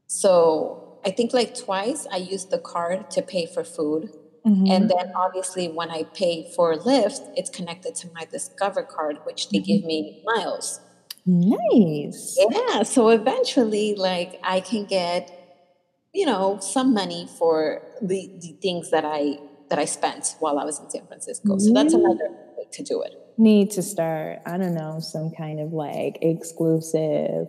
So 0.07 0.99
I 1.05 1.11
think 1.11 1.33
like 1.33 1.55
twice 1.57 2.07
I 2.11 2.17
used 2.17 2.49
the 2.51 2.57
card 2.59 3.09
to 3.11 3.21
pay 3.21 3.45
for 3.45 3.63
food. 3.63 4.11
And 4.45 4.89
then 4.89 5.13
obviously 5.15 5.69
when 5.69 5.89
I 5.89 6.03
pay 6.03 6.51
for 6.55 6.75
Lyft, 6.75 7.31
it's 7.35 7.49
connected 7.49 7.95
to 7.95 8.09
my 8.13 8.25
Discover 8.25 8.83
card, 8.83 9.19
which 9.23 9.49
they 9.49 9.59
give 9.59 9.85
me 9.85 10.21
miles. 10.25 10.81
Nice. 11.25 12.37
Yeah, 12.51 12.83
so 12.83 13.09
eventually, 13.09 13.95
like, 13.95 14.39
I 14.43 14.59
can 14.59 14.85
get, 14.85 15.31
you 16.13 16.25
know, 16.25 16.59
some 16.59 16.93
money 16.93 17.29
for 17.39 17.81
the, 18.01 18.29
the 18.41 18.57
things 18.61 18.91
that 18.91 19.05
I 19.05 19.37
that 19.69 19.79
I 19.79 19.85
spent 19.85 20.35
while 20.39 20.59
I 20.59 20.65
was 20.65 20.79
in 20.79 20.89
San 20.89 21.07
Francisco. 21.07 21.57
So 21.57 21.73
that's 21.73 21.93
another 21.93 22.29
way 22.57 22.65
to 22.73 22.83
do 22.83 23.01
it. 23.01 23.13
Need 23.37 23.71
to 23.71 23.81
start, 23.81 24.39
I 24.45 24.57
don't 24.57 24.75
know, 24.75 24.99
some 24.99 25.31
kind 25.31 25.59
of 25.59 25.71
like 25.71 26.19
exclusive 26.21 27.47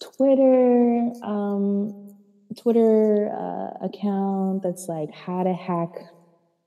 Twitter, 0.00 1.10
um, 1.24 2.09
Twitter 2.58 3.30
uh, 3.32 3.84
account 3.86 4.62
that's 4.62 4.88
like 4.88 5.10
how 5.12 5.42
to 5.42 5.52
hack 5.52 5.90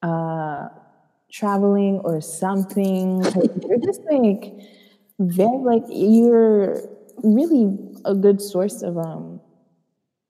uh, 0.02 0.68
traveling 1.32 2.02
or 2.04 2.22
something. 2.22 3.24
You're 3.68 3.80
just 3.86 4.02
like 4.12 4.54
very 5.20 5.58
like 5.64 5.84
you're 5.90 6.82
really 7.24 7.78
a 8.06 8.16
good 8.16 8.42
source 8.42 8.82
of 8.82 8.98
um 8.98 9.40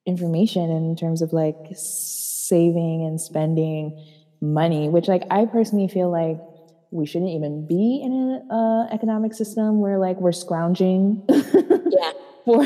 information 0.05 0.69
in 0.69 0.95
terms 0.95 1.21
of 1.21 1.31
like 1.33 1.55
saving 1.73 3.05
and 3.05 3.19
spending 3.21 3.97
money 4.41 4.89
which 4.89 5.07
like 5.07 5.23
i 5.31 5.45
personally 5.45 5.87
feel 5.87 6.11
like 6.11 6.37
we 6.91 7.05
shouldn't 7.05 7.31
even 7.31 7.65
be 7.65 8.01
in 8.03 8.11
an 8.11 8.51
uh, 8.51 8.87
economic 8.93 9.33
system 9.33 9.79
where 9.79 9.97
like 9.97 10.19
we're 10.19 10.31
scrounging 10.33 11.23
Yeah. 11.29 12.11
for 12.45 12.63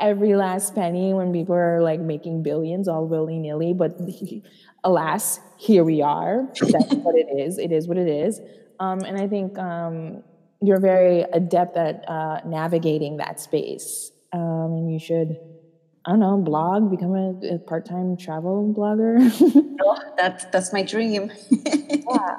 every 0.00 0.34
last 0.34 0.74
penny 0.74 1.12
when 1.14 1.32
people 1.32 1.54
are 1.54 1.82
like 1.82 2.00
making 2.00 2.42
billions 2.42 2.88
all 2.88 3.06
willy-nilly 3.06 3.72
but 3.74 3.92
alas 4.84 5.40
here 5.58 5.84
we 5.84 6.02
are. 6.02 6.48
That's 6.60 6.92
what 7.06 7.14
it 7.14 7.28
is. 7.38 7.58
It 7.58 7.70
is 7.70 7.86
what 7.86 7.96
it 7.96 8.08
is. 8.08 8.40
Um, 8.80 9.00
and 9.00 9.16
i 9.18 9.28
think 9.28 9.58
um, 9.58 10.22
you're 10.60 10.80
very 10.80 11.22
adept 11.22 11.76
at 11.76 12.04
uh, 12.08 12.40
navigating 12.46 13.16
that 13.18 13.40
space. 13.40 14.10
Um, 14.32 14.72
and 14.78 14.92
you 14.92 14.98
should 14.98 15.36
i 16.04 16.10
don't 16.10 16.20
know 16.20 16.36
blog 16.38 16.90
become 16.90 17.14
a, 17.14 17.54
a 17.54 17.58
part-time 17.58 18.16
travel 18.16 18.72
blogger. 18.76 19.16
Oh, 19.84 19.98
that's 20.16 20.44
that's 20.46 20.72
my 20.72 20.82
dream. 20.84 21.32
yeah 21.50 22.36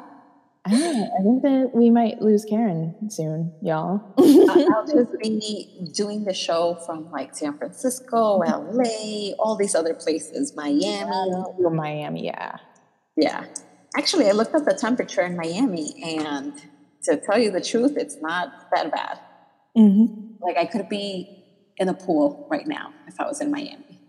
I, 0.65 0.71
I 0.71 1.21
think 1.23 1.41
that 1.41 1.71
we 1.73 1.89
might 1.89 2.21
lose 2.21 2.45
Karen 2.45 3.09
soon, 3.09 3.53
y'all. 3.61 4.01
I'll 4.17 4.87
just 4.93 5.17
be 5.19 5.89
doing 5.93 6.23
the 6.23 6.33
show 6.33 6.75
from 6.85 7.11
like 7.11 7.35
San 7.35 7.57
Francisco, 7.57 8.37
LA, 8.37 9.33
all 9.39 9.57
these 9.57 9.75
other 9.75 9.93
places, 9.93 10.55
Miami. 10.55 11.11
Oh, 11.11 11.69
Miami, 11.69 12.25
yeah. 12.25 12.57
Yeah. 13.17 13.45
Actually, 13.97 14.27
I 14.27 14.31
looked 14.31 14.55
up 14.55 14.63
the 14.63 14.73
temperature 14.73 15.21
in 15.21 15.35
Miami, 15.35 16.01
and 16.01 16.53
to 17.03 17.17
tell 17.17 17.37
you 17.37 17.51
the 17.51 17.61
truth, 17.61 17.97
it's 17.97 18.17
not 18.21 18.69
that 18.73 18.91
bad. 18.91 19.19
Mm-hmm. 19.77 20.35
Like, 20.41 20.57
I 20.57 20.65
could 20.65 20.87
be 20.87 21.43
in 21.77 21.89
a 21.89 21.93
pool 21.93 22.47
right 22.49 22.67
now 22.67 22.93
if 23.07 23.19
I 23.19 23.27
was 23.27 23.41
in 23.41 23.51
Miami. 23.51 23.99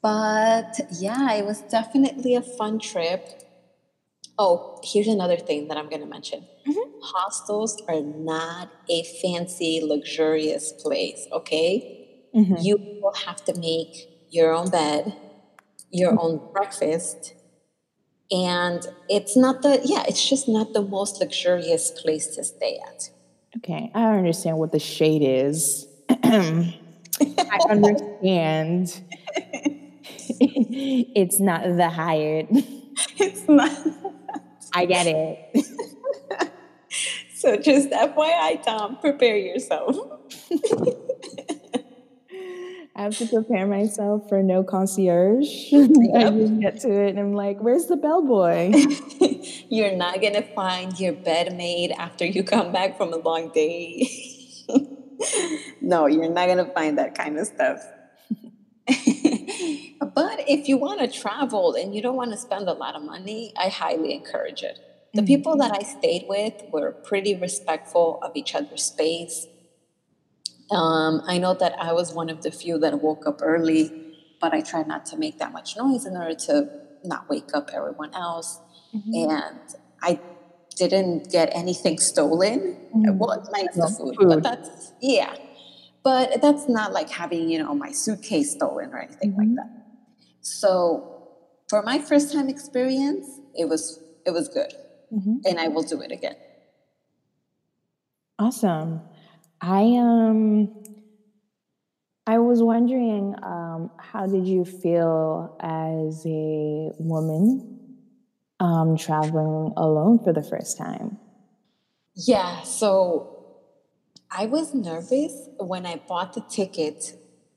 But 0.00 0.80
yeah, 0.98 1.32
it 1.34 1.44
was 1.44 1.60
definitely 1.60 2.34
a 2.34 2.42
fun 2.42 2.80
trip. 2.80 3.42
Oh, 4.44 4.80
here's 4.82 5.06
another 5.06 5.36
thing 5.36 5.68
that 5.68 5.76
I'm 5.76 5.88
going 5.88 6.00
to 6.00 6.08
mention. 6.08 6.40
Mm-hmm. 6.66 7.00
Hostels 7.00 7.80
are 7.86 8.00
not 8.00 8.72
a 8.90 9.04
fancy, 9.22 9.80
luxurious 9.80 10.72
place, 10.72 11.28
okay? 11.30 12.26
Mm-hmm. 12.34 12.56
You 12.60 12.76
will 13.00 13.14
have 13.24 13.44
to 13.44 13.54
make 13.56 14.08
your 14.30 14.52
own 14.52 14.68
bed, 14.68 15.16
your 15.92 16.20
own 16.20 16.40
breakfast, 16.52 17.34
and 18.32 18.84
it's 19.08 19.36
not 19.36 19.62
the, 19.62 19.80
yeah, 19.84 20.02
it's 20.08 20.28
just 20.28 20.48
not 20.48 20.72
the 20.72 20.82
most 20.82 21.20
luxurious 21.20 21.92
place 21.92 22.34
to 22.34 22.42
stay 22.42 22.80
at. 22.84 23.10
Okay, 23.58 23.92
I 23.94 24.16
understand 24.16 24.58
what 24.58 24.72
the 24.72 24.80
shade 24.80 25.22
is. 25.22 25.86
I 26.10 27.60
understand. 27.70 29.02
it's 30.40 31.38
not 31.38 31.62
the 31.62 31.88
Hyatt. 31.88 32.48
It's 33.18 33.48
not. 33.48 33.70
I 34.74 34.86
get 34.86 35.06
it. 35.06 35.66
So 37.42 37.56
just 37.56 37.90
FYI, 37.90 38.64
Dom, 38.64 38.98
prepare 38.98 39.36
yourself. 39.36 39.96
I 42.94 43.02
have 43.02 43.16
to 43.18 43.26
prepare 43.26 43.66
myself 43.66 44.28
for 44.28 44.44
no 44.44 44.62
concierge. 44.62 45.48
I 45.72 46.30
just 46.30 46.60
get 46.60 46.78
to 46.82 46.88
it 46.88 47.08
and 47.08 47.18
I'm 47.18 47.32
like, 47.32 47.58
where's 47.58 47.86
the 47.86 47.96
bellboy? 47.96 48.70
You're 49.70 49.96
not 49.96 50.20
gonna 50.22 50.42
find 50.54 50.96
your 51.00 51.14
bed 51.14 51.56
made 51.56 51.90
after 51.90 52.24
you 52.24 52.44
come 52.44 52.70
back 52.70 52.96
from 52.96 53.12
a 53.12 53.16
long 53.16 53.50
day. 53.50 54.08
no, 55.80 56.06
you're 56.06 56.30
not 56.30 56.46
gonna 56.46 56.70
find 56.72 56.96
that 56.98 57.16
kind 57.16 57.40
of 57.40 57.48
stuff. 57.48 57.80
But 60.42 60.50
if 60.50 60.68
you 60.68 60.76
want 60.76 61.00
to 61.00 61.20
travel 61.20 61.74
and 61.74 61.94
you 61.94 62.02
don't 62.02 62.16
want 62.16 62.32
to 62.32 62.36
spend 62.36 62.68
a 62.68 62.72
lot 62.72 62.96
of 62.96 63.02
money, 63.02 63.52
I 63.56 63.68
highly 63.68 64.12
encourage 64.12 64.62
it. 64.62 64.78
The 65.14 65.20
mm-hmm. 65.20 65.26
people 65.26 65.56
that 65.58 65.72
I 65.72 65.82
stayed 65.82 66.24
with 66.28 66.54
were 66.72 66.92
pretty 66.92 67.36
respectful 67.36 68.18
of 68.22 68.32
each 68.34 68.54
other's 68.54 68.82
space. 68.82 69.46
Um, 70.70 71.22
I 71.26 71.38
know 71.38 71.54
that 71.54 71.74
I 71.78 71.92
was 71.92 72.12
one 72.12 72.30
of 72.30 72.42
the 72.42 72.50
few 72.50 72.78
that 72.78 73.00
woke 73.02 73.26
up 73.26 73.40
early, 73.42 74.14
but 74.40 74.52
I 74.52 74.62
tried 74.62 74.88
not 74.88 75.06
to 75.06 75.16
make 75.16 75.38
that 75.38 75.52
much 75.52 75.76
noise 75.76 76.06
in 76.06 76.16
order 76.16 76.34
to 76.46 76.68
not 77.04 77.28
wake 77.28 77.50
up 77.54 77.70
everyone 77.72 78.14
else. 78.14 78.58
Mm-hmm. 78.94 79.30
And 79.30 79.60
I 80.02 80.18
didn't 80.76 81.30
get 81.30 81.50
anything 81.54 81.98
stolen. 81.98 82.78
Well, 82.94 83.48
minus 83.52 83.76
the 83.76 83.88
food, 83.88 84.16
but 84.18 84.42
that's 84.42 84.92
yeah. 85.00 85.36
But 86.02 86.42
that's 86.42 86.68
not 86.68 86.92
like 86.92 87.10
having 87.10 87.48
you 87.48 87.58
know 87.58 87.74
my 87.74 87.92
suitcase 87.92 88.52
stolen 88.52 88.92
or 88.92 88.98
anything 88.98 89.36
like 89.36 89.46
mm-hmm. 89.46 89.56
that. 89.56 89.81
So 90.42 91.08
for 91.68 91.82
my 91.82 91.98
first 91.98 92.32
time 92.32 92.48
experience, 92.48 93.40
it 93.54 93.68
was 93.68 94.00
it 94.26 94.32
was 94.32 94.48
good, 94.48 94.72
Mhm. 95.12 95.40
and 95.44 95.58
I 95.58 95.68
will 95.68 95.82
do 95.82 96.00
it 96.00 96.12
again. 96.12 96.36
Awesome. 98.38 99.02
I 99.60 99.82
um 99.98 100.70
I 102.26 102.38
was 102.38 102.62
wondering 102.62 103.34
um 103.42 103.90
how 103.98 104.26
did 104.26 104.46
you 104.46 104.64
feel 104.64 105.54
as 105.60 106.24
a 106.26 106.90
woman 106.98 107.62
um 108.60 108.96
traveling 108.96 109.72
alone 109.76 110.18
for 110.18 110.32
the 110.32 110.42
first 110.42 110.76
time? 110.78 111.18
Yeah, 112.14 112.62
so 112.62 113.28
I 114.30 114.46
was 114.46 114.74
nervous 114.74 115.48
when 115.58 115.86
I 115.86 115.96
bought 115.96 116.34
the 116.34 116.40
ticket 116.42 117.14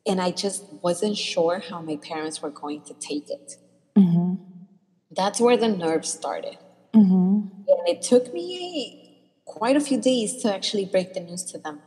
and 0.08 0.22
I 0.22 0.32
just 0.32 0.64
wasn't 0.82 1.18
sure 1.18 1.60
how 1.60 1.82
my 1.82 1.98
parents 1.98 2.42
were 2.42 2.52
going 2.52 2.82
to 2.84 2.94
take 2.94 3.30
it. 3.30 3.58
Mhm. 3.98 4.38
That's 5.12 5.40
where 5.40 5.58
the 5.58 5.68
nerves 5.68 6.10
started. 6.10 6.58
Mhm. 6.94 7.50
And 7.68 7.88
it 7.88 8.02
took 8.02 8.34
me 8.34 9.22
quite 9.46 9.76
a 9.76 9.82
few 9.82 10.00
days 10.00 10.42
to 10.42 10.54
actually 10.54 10.86
break 10.86 11.14
the 11.14 11.20
news 11.20 11.44
to 11.52 11.58
them. 11.58 11.82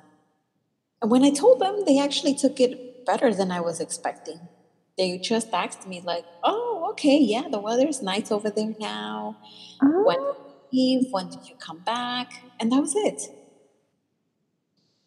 And 1.00 1.10
when 1.10 1.22
I 1.24 1.30
told 1.30 1.60
them, 1.60 1.84
they 1.86 1.98
actually 1.98 2.34
took 2.34 2.60
it 2.60 3.06
better 3.06 3.32
than 3.32 3.50
I 3.50 3.60
was 3.60 3.80
expecting. 3.80 4.40
They 4.96 5.18
just 5.18 5.48
asked 5.52 5.86
me, 5.86 6.00
like, 6.00 6.24
oh, 6.42 6.88
okay, 6.90 7.18
yeah, 7.18 7.46
the 7.48 7.60
weather's 7.60 8.02
nice 8.02 8.32
over 8.32 8.50
there 8.50 8.74
now. 8.80 9.36
When 9.80 10.16
did 10.16 10.34
you 10.72 10.78
leave? 11.00 11.12
When 11.12 11.28
did 11.28 11.48
you 11.48 11.54
come 11.56 11.80
back? 11.84 12.32
And 12.58 12.72
that 12.72 12.80
was 12.80 12.94
it. 12.96 13.22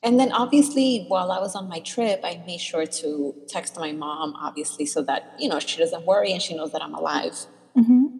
And 0.03 0.19
then 0.19 0.31
obviously, 0.31 1.05
while 1.07 1.31
I 1.31 1.39
was 1.39 1.55
on 1.55 1.69
my 1.69 1.79
trip, 1.79 2.21
I 2.23 2.41
made 2.47 2.59
sure 2.59 2.85
to 2.87 3.35
text 3.47 3.77
my 3.77 3.91
mom, 3.91 4.35
obviously, 4.35 4.85
so 4.85 5.03
that, 5.03 5.35
you 5.37 5.47
know, 5.47 5.59
she 5.59 5.77
doesn't 5.77 6.05
worry 6.05 6.31
and 6.33 6.41
she 6.41 6.55
knows 6.55 6.71
that 6.71 6.81
I'm 6.81 6.95
alive. 6.95 7.45
Mhm. 7.77 8.11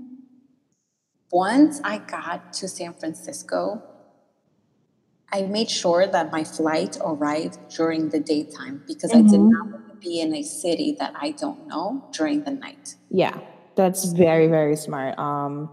Once 1.31 1.81
I 1.83 1.97
got 1.97 2.53
to 2.53 2.67
San 2.67 2.93
Francisco, 2.93 3.81
I 5.31 5.43
made 5.43 5.69
sure 5.71 6.05
that 6.05 6.31
my 6.31 6.43
flight 6.43 6.97
arrived 7.03 7.57
during 7.69 8.09
the 8.09 8.19
daytime 8.19 8.83
because 8.85 9.13
I 9.13 9.21
did 9.21 9.39
not 9.39 9.71
want 9.71 9.87
to 9.89 9.95
be 9.95 10.19
in 10.19 10.35
a 10.35 10.43
city 10.43 10.95
that 10.99 11.13
I 11.19 11.31
don't 11.31 11.67
know 11.67 12.03
during 12.11 12.43
the 12.43 12.51
night. 12.51 12.95
Yeah, 13.09 13.39
that's 13.75 14.11
very, 14.11 14.47
very 14.47 14.75
smart. 14.75 15.17
Um, 15.17 15.69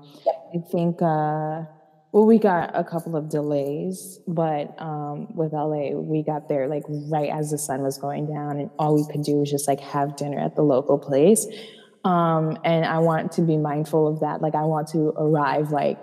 I 0.55 0.59
think, 0.59 1.03
uh, 1.03 1.65
well, 2.13 2.25
we 2.25 2.39
got 2.39 2.71
a 2.75 2.85
couple 2.85 3.17
of 3.17 3.29
delays, 3.29 4.19
but 4.27 4.75
um, 4.81 5.29
with 5.35 5.53
LA, 5.53 5.91
we 5.91 6.23
got 6.23 6.49
there 6.49 6.67
like 6.67 6.85
right 6.89 7.31
as 7.31 7.51
the 7.51 7.59
sun 7.59 7.83
was 7.83 7.99
going 7.99 8.27
down, 8.27 8.59
and 8.59 8.71
all 8.79 8.95
we 8.95 9.07
could 9.13 9.23
do 9.23 9.37
was 9.37 9.51
just 9.51 9.69
like 9.69 9.81
have 9.81 10.17
dinner 10.17 10.39
at 10.39 10.57
the 10.57 10.63
local 10.63 10.99
place. 10.99 11.47
Um, 12.05 12.59
and 12.65 12.87
I 12.87 12.99
want 13.01 13.33
to 13.33 13.43
be 13.43 13.59
mindful 13.59 14.07
of 14.07 14.21
that. 14.21 14.41
Like, 14.41 14.55
I 14.55 14.63
want 14.63 14.89
to 14.89 15.09
arrive 15.19 15.71
like 15.71 15.99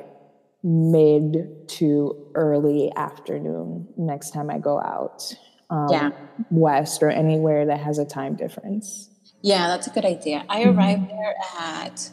mid 0.63 1.67
to 1.69 2.31
early 2.35 2.91
afternoon 2.95 3.87
next 3.97 4.31
time 4.31 4.49
I 4.49 4.59
go 4.59 4.79
out. 4.79 5.33
Um, 5.69 5.87
Yeah. 5.89 6.11
West 6.51 7.01
or 7.01 7.09
anywhere 7.09 7.65
that 7.65 7.79
has 7.79 7.97
a 7.97 8.05
time 8.05 8.35
difference. 8.35 9.09
Yeah, 9.41 9.67
that's 9.67 9.87
a 9.87 9.89
good 9.89 10.05
idea. 10.05 10.43
I 10.49 10.63
arrived 10.63 11.09
there 11.09 11.35
at 11.59 12.09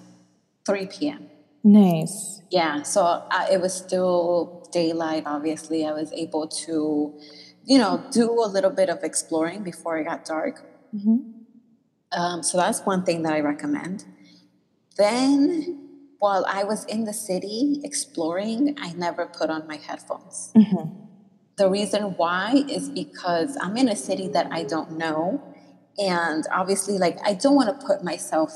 3 0.67 0.87
p.m. 0.87 1.29
Nice. 1.65 2.43
Yeah, 2.51 2.83
so 2.83 3.03
uh, 3.05 3.47
it 3.51 3.61
was 3.61 3.73
still 3.75 4.69
daylight, 4.73 5.25
obviously. 5.27 5.87
I 5.87 5.93
was 5.93 6.13
able 6.13 6.49
to, 6.49 7.15
you 7.65 7.79
know, 7.79 8.05
do 8.11 8.31
a 8.45 8.49
little 8.49 8.71
bit 8.71 8.89
of 8.91 9.03
exploring 9.03 9.63
before 9.63 9.99
it 9.99 10.05
got 10.05 10.25
dark. 10.25 10.65
Mhm. 10.95 11.33
Um, 12.13 12.43
so 12.43 12.59
that's 12.59 12.81
one 12.81 13.05
thing 13.05 13.23
that 13.23 13.33
I 13.33 13.41
recommend. 13.41 14.05
Then, 14.97 15.79
while 16.19 16.45
I 16.49 16.65
was 16.65 16.85
in 16.87 17.05
the 17.05 17.13
city 17.13 17.81
exploring, 17.85 18.77
I 18.81 18.93
never 18.93 19.27
put 19.27 19.51
on 19.51 19.67
my 19.67 19.77
headphones. 19.77 20.53
The 21.57 21.71
reason 21.71 22.15
why 22.17 22.65
is 22.69 22.89
because 22.89 23.57
I'm 23.61 23.77
in 23.77 23.89
a 23.89 23.97
city 23.97 24.29
that 24.29 24.49
I 24.51 24.65
don't 24.65 24.93
know. 24.99 25.43
And 25.99 26.45
obviously, 26.53 26.99
like, 26.99 27.19
I 27.25 27.35
don't 27.35 27.55
want 27.55 27.69
to 27.79 27.87
put 27.87 28.03
myself 28.03 28.53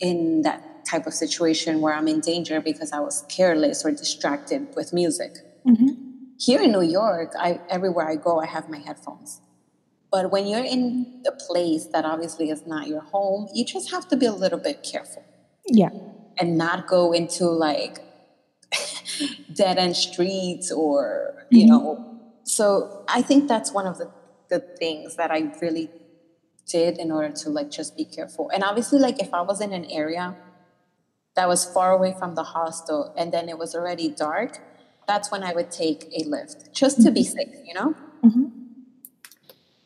in 0.00 0.42
that 0.42 0.62
type 0.90 1.06
of 1.06 1.14
situation 1.14 1.80
where 1.80 1.94
I'm 1.94 2.08
in 2.08 2.20
danger 2.20 2.60
because 2.60 2.92
I 2.92 3.00
was 3.00 3.24
careless 3.28 3.84
or 3.84 3.90
distracted 3.90 4.68
with 4.74 4.92
music. 4.92 5.32
Mm-hmm. 5.66 5.92
Here 6.38 6.60
in 6.62 6.72
New 6.72 6.82
York, 6.82 7.32
I, 7.38 7.60
everywhere 7.68 8.08
I 8.08 8.16
go, 8.16 8.40
I 8.40 8.46
have 8.46 8.68
my 8.68 8.78
headphones. 8.78 9.40
But 10.10 10.30
when 10.32 10.46
you're 10.46 10.64
in 10.64 11.22
a 11.26 11.32
place 11.32 11.86
that 11.92 12.04
obviously 12.04 12.50
is 12.50 12.66
not 12.66 12.88
your 12.88 13.02
home, 13.02 13.48
you 13.54 13.64
just 13.64 13.90
have 13.92 14.08
to 14.08 14.16
be 14.16 14.26
a 14.26 14.32
little 14.32 14.58
bit 14.58 14.82
careful 14.82 15.24
Yeah. 15.68 15.90
and 16.38 16.58
not 16.58 16.88
go 16.88 17.12
into 17.12 17.44
like 17.44 18.00
dead 19.54 19.78
end 19.78 19.96
streets 19.96 20.72
or, 20.72 21.46
you 21.50 21.66
mm-hmm. 21.66 21.70
know. 21.70 22.20
So 22.42 23.04
I 23.06 23.22
think 23.22 23.46
that's 23.46 23.72
one 23.72 23.86
of 23.86 23.98
the, 23.98 24.10
the 24.48 24.58
things 24.58 25.14
that 25.16 25.30
I 25.30 25.52
really 25.62 25.90
did 26.66 26.98
in 26.98 27.12
order 27.12 27.32
to 27.42 27.50
like 27.50 27.70
just 27.70 27.96
be 27.96 28.04
careful. 28.04 28.50
And 28.52 28.64
obviously, 28.64 28.98
like 28.98 29.20
if 29.20 29.32
I 29.32 29.42
was 29.42 29.60
in 29.60 29.72
an 29.72 29.84
area 29.84 30.36
that 31.40 31.48
was 31.48 31.64
far 31.64 31.90
away 31.92 32.14
from 32.18 32.34
the 32.34 32.42
hostel 32.42 33.14
and 33.16 33.32
then 33.32 33.48
it 33.48 33.56
was 33.56 33.74
already 33.74 34.08
dark, 34.10 34.58
that's 35.08 35.32
when 35.32 35.42
I 35.42 35.54
would 35.54 35.70
take 35.70 36.04
a 36.12 36.22
Lyft 36.24 36.70
just 36.74 37.00
to 37.00 37.10
be 37.10 37.24
safe, 37.24 37.54
you 37.64 37.72
know? 37.72 37.94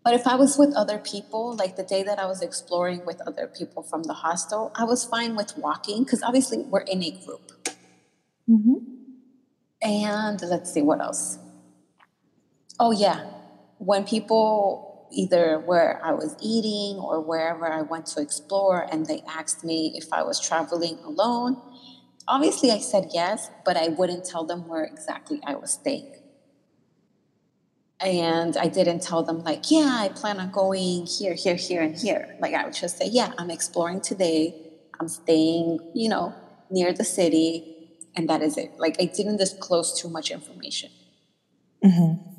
But 0.02 0.14
if 0.14 0.26
I 0.26 0.34
was 0.34 0.58
with 0.58 0.74
other 0.74 0.98
people, 0.98 1.54
like 1.54 1.76
the 1.76 1.84
day 1.84 2.02
that 2.02 2.18
I 2.18 2.26
was 2.26 2.42
exploring 2.42 3.06
with 3.06 3.22
other 3.26 3.46
people 3.46 3.84
from 3.84 4.02
the 4.02 4.14
hostel, 4.14 4.72
I 4.74 4.82
was 4.82 5.04
fine 5.04 5.36
with 5.36 5.56
walking 5.56 6.02
because 6.02 6.24
obviously 6.24 6.58
we're 6.58 6.80
in 6.80 7.04
a 7.04 7.12
group. 7.24 7.52
Mm-hmm. 8.50 8.74
And 9.80 10.42
let's 10.42 10.72
see 10.72 10.82
what 10.82 11.00
else. 11.00 11.38
Oh, 12.80 12.90
yeah. 12.90 13.30
When 13.78 14.04
people 14.04 14.93
either 15.14 15.58
where 15.60 16.00
I 16.04 16.12
was 16.12 16.36
eating 16.40 16.98
or 16.98 17.20
wherever 17.20 17.66
I 17.66 17.82
went 17.82 18.06
to 18.06 18.20
explore 18.20 18.86
and 18.90 19.06
they 19.06 19.22
asked 19.28 19.64
me 19.64 19.92
if 19.96 20.12
I 20.12 20.22
was 20.22 20.40
traveling 20.40 20.98
alone, 21.04 21.60
obviously 22.26 22.70
I 22.70 22.78
said 22.78 23.08
yes, 23.12 23.50
but 23.64 23.76
I 23.76 23.88
wouldn't 23.88 24.24
tell 24.24 24.44
them 24.44 24.68
where 24.68 24.84
exactly 24.84 25.40
I 25.46 25.54
was 25.54 25.72
staying. 25.72 26.12
And 28.00 28.56
I 28.56 28.68
didn't 28.68 29.02
tell 29.02 29.22
them, 29.22 29.44
like, 29.44 29.70
yeah, 29.70 29.96
I 30.00 30.08
plan 30.08 30.38
on 30.38 30.50
going 30.50 31.06
here, 31.06 31.34
here, 31.34 31.54
here, 31.54 31.80
and 31.80 31.96
here. 31.96 32.36
Like, 32.40 32.52
I 32.52 32.64
would 32.64 32.74
just 32.74 32.98
say, 32.98 33.06
yeah, 33.06 33.32
I'm 33.38 33.50
exploring 33.50 34.00
today. 34.00 34.54
I'm 35.00 35.08
staying, 35.08 35.78
you 35.94 36.08
know, 36.08 36.34
near 36.70 36.92
the 36.92 37.04
city. 37.04 37.98
And 38.16 38.28
that 38.28 38.42
is 38.42 38.58
it. 38.58 38.72
Like, 38.78 38.96
I 39.00 39.06
didn't 39.06 39.38
disclose 39.38 39.98
too 39.98 40.10
much 40.10 40.30
information. 40.30 40.90
Mm-hmm. 41.82 42.34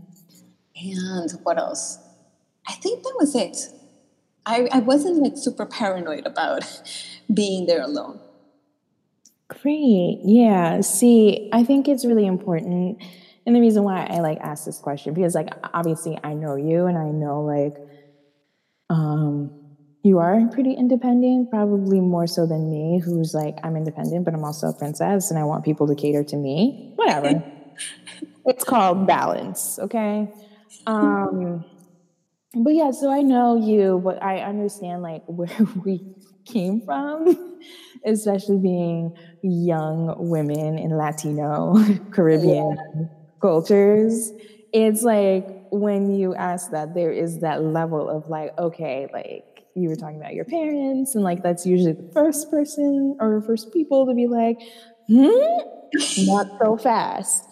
And 0.75 1.31
what 1.43 1.57
else? 1.57 1.99
I 2.67 2.73
think 2.73 3.03
that 3.03 3.13
was 3.19 3.35
it. 3.35 3.57
I, 4.45 4.67
I 4.71 4.79
wasn't 4.79 5.21
like 5.23 5.33
super 5.37 5.65
paranoid 5.65 6.25
about 6.25 6.63
being 7.33 7.65
there 7.65 7.81
alone. 7.81 8.19
Great. 9.47 10.19
Yeah. 10.23 10.81
See, 10.81 11.49
I 11.53 11.63
think 11.63 11.87
it's 11.87 12.05
really 12.05 12.25
important. 12.25 13.01
And 13.45 13.55
the 13.55 13.59
reason 13.59 13.83
why 13.83 14.07
I 14.09 14.19
like 14.19 14.39
ask 14.41 14.65
this 14.65 14.79
question, 14.79 15.13
because 15.13 15.35
like 15.35 15.49
obviously 15.73 16.17
I 16.23 16.33
know 16.33 16.55
you 16.55 16.85
and 16.85 16.97
I 16.97 17.11
know 17.11 17.41
like 17.41 17.75
um 18.89 19.51
you 20.05 20.19
are 20.19 20.39
pretty 20.51 20.73
independent, 20.73 21.49
probably 21.49 21.99
more 21.99 22.27
so 22.27 22.45
than 22.45 22.69
me, 22.69 23.01
who's 23.03 23.33
like, 23.33 23.57
I'm 23.63 23.75
independent, 23.75 24.23
but 24.23 24.35
I'm 24.35 24.43
also 24.43 24.67
a 24.67 24.73
princess 24.73 25.31
and 25.31 25.39
I 25.39 25.43
want 25.43 25.65
people 25.65 25.87
to 25.87 25.95
cater 25.95 26.23
to 26.23 26.35
me. 26.37 26.93
Whatever. 26.95 27.43
it's 28.45 28.63
called 28.63 29.07
balance, 29.07 29.79
okay? 29.79 30.31
Um, 30.85 31.65
but 32.55 32.73
yeah, 32.73 32.91
so 32.91 33.11
I 33.11 33.21
know 33.21 33.55
you, 33.55 34.01
but 34.03 34.21
I 34.23 34.39
understand 34.39 35.01
like 35.01 35.23
where 35.27 35.49
we 35.85 36.03
came 36.45 36.81
from, 36.81 37.35
especially 38.05 38.59
being 38.59 39.11
young 39.41 40.15
women 40.17 40.77
in 40.77 40.97
Latino, 40.97 41.75
Caribbean 42.11 42.77
yeah. 42.95 43.05
cultures. 43.41 44.31
It's 44.73 45.03
like 45.03 45.47
when 45.71 46.13
you 46.13 46.35
ask 46.35 46.71
that, 46.71 46.93
there 46.93 47.11
is 47.11 47.39
that 47.41 47.63
level 47.63 48.09
of 48.09 48.27
like, 48.29 48.51
okay, 48.59 49.07
like 49.13 49.45
you 49.75 49.89
were 49.89 49.95
talking 49.95 50.17
about 50.19 50.33
your 50.33 50.45
parents, 50.45 51.15
and 51.15 51.23
like 51.23 51.43
that's 51.43 51.65
usually 51.65 51.93
the 51.93 52.09
first 52.13 52.49
person 52.51 53.15
or 53.19 53.41
first 53.41 53.71
people 53.73 54.05
to 54.07 54.13
be 54.13 54.27
like, 54.27 54.57
hmm, 55.07 55.29
not 56.17 56.47
so 56.63 56.77
fast. 56.77 57.43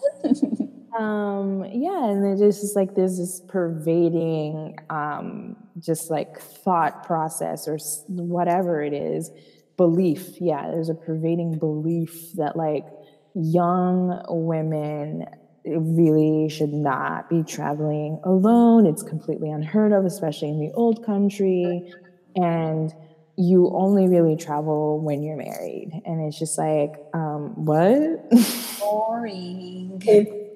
Um, 0.98 1.64
yeah, 1.72 2.10
and 2.10 2.24
it 2.24 2.38
just 2.38 2.76
like 2.76 2.94
there's 2.94 3.18
this 3.18 3.40
pervading, 3.48 4.76
um, 4.90 5.56
just 5.78 6.10
like 6.10 6.38
thought 6.38 7.04
process 7.04 7.66
or 7.66 7.78
whatever 8.06 8.82
it 8.82 8.92
is, 8.92 9.30
belief. 9.76 10.40
Yeah, 10.40 10.70
there's 10.70 10.88
a 10.88 10.94
pervading 10.94 11.58
belief 11.58 12.32
that 12.34 12.56
like 12.56 12.86
young 13.34 14.24
women 14.28 15.26
really 15.66 16.48
should 16.48 16.72
not 16.72 17.28
be 17.28 17.42
traveling 17.42 18.20
alone. 18.24 18.86
It's 18.86 19.02
completely 19.02 19.50
unheard 19.50 19.92
of, 19.92 20.04
especially 20.04 20.50
in 20.50 20.60
the 20.60 20.72
old 20.74 21.04
country. 21.04 21.92
And 22.36 22.92
you 23.36 23.70
only 23.74 24.08
really 24.08 24.36
travel 24.36 25.00
when 25.00 25.22
you're 25.22 25.36
married. 25.36 25.90
And 26.04 26.20
it's 26.20 26.38
just 26.38 26.58
like, 26.58 26.94
um, 27.14 27.64
what? 27.64 28.30
Boring 28.80 29.98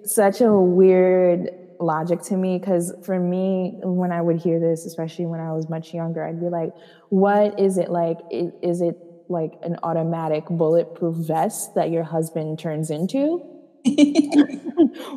such 0.08 0.40
a 0.40 0.52
weird 0.52 1.50
logic 1.80 2.20
to 2.22 2.36
me 2.36 2.58
because 2.58 2.92
for 3.04 3.20
me 3.20 3.78
when 3.82 4.10
i 4.10 4.20
would 4.20 4.36
hear 4.36 4.58
this 4.58 4.84
especially 4.84 5.26
when 5.26 5.38
i 5.38 5.52
was 5.52 5.68
much 5.68 5.94
younger 5.94 6.24
i'd 6.24 6.40
be 6.40 6.48
like 6.48 6.72
what 7.10 7.58
is 7.58 7.78
it 7.78 7.90
like? 7.90 8.18
Is, 8.30 8.80
it 8.80 8.96
like 9.28 9.52
an 9.62 9.76
automatic 9.82 10.44
bulletproof 10.50 11.16
vest 11.16 11.74
that 11.74 11.90
your 11.90 12.04
husband 12.04 12.58
turns 12.58 12.90
into? 12.90 13.42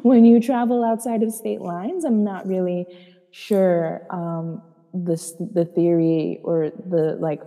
When 0.03 0.25
you 0.25 0.39
travel 0.39 0.83
outside 0.83 1.23
of 1.23 1.31
state 1.31 1.61
lines 1.61 2.05
i'm 2.05 2.23
not 2.23 2.47
really 2.47 2.85
sure 3.31 4.05
um, 4.09 4.61
this 4.93 5.33
the 5.39 5.65
theory 5.65 6.39
or 6.43 6.71
the 6.89 7.17
like 7.19 7.41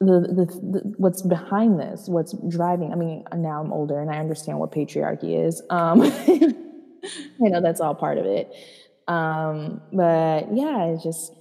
the, 0.00 0.20
the, 0.20 0.46
the, 0.46 0.94
what's 0.96 1.22
behind 1.22 1.78
this 1.78 2.08
what's 2.08 2.34
driving 2.48 2.92
i 2.92 2.96
mean 2.96 3.24
now 3.36 3.60
i'm 3.62 3.72
older 3.72 4.00
and 4.00 4.10
i 4.10 4.18
understand 4.18 4.58
what 4.58 4.72
patriarchy 4.72 5.46
is 5.46 5.62
um 5.70 6.02
i 6.02 7.48
know 7.48 7.60
that's 7.60 7.80
all 7.80 7.94
part 7.94 8.18
of 8.18 8.26
it 8.26 8.52
um 9.08 9.80
but 9.92 10.54
yeah 10.54 10.86
it's 10.86 11.02
just 11.02 11.32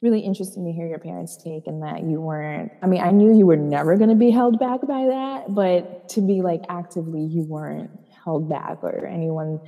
really 0.00 0.20
interesting 0.20 0.64
to 0.64 0.72
hear 0.72 0.86
your 0.86 0.98
parents 0.98 1.36
take 1.36 1.66
and 1.66 1.82
that 1.82 2.02
you 2.02 2.20
weren't 2.20 2.72
i 2.82 2.86
mean 2.86 3.00
i 3.00 3.10
knew 3.10 3.36
you 3.36 3.46
were 3.46 3.56
never 3.56 3.96
going 3.96 4.10
to 4.10 4.16
be 4.16 4.30
held 4.30 4.58
back 4.58 4.80
by 4.80 5.06
that 5.06 5.54
but 5.54 6.08
to 6.08 6.20
be 6.20 6.42
like 6.42 6.62
actively 6.68 7.22
you 7.22 7.44
weren't 7.44 7.90
held 8.24 8.48
back 8.48 8.82
or 8.82 9.06
anyone 9.06 9.60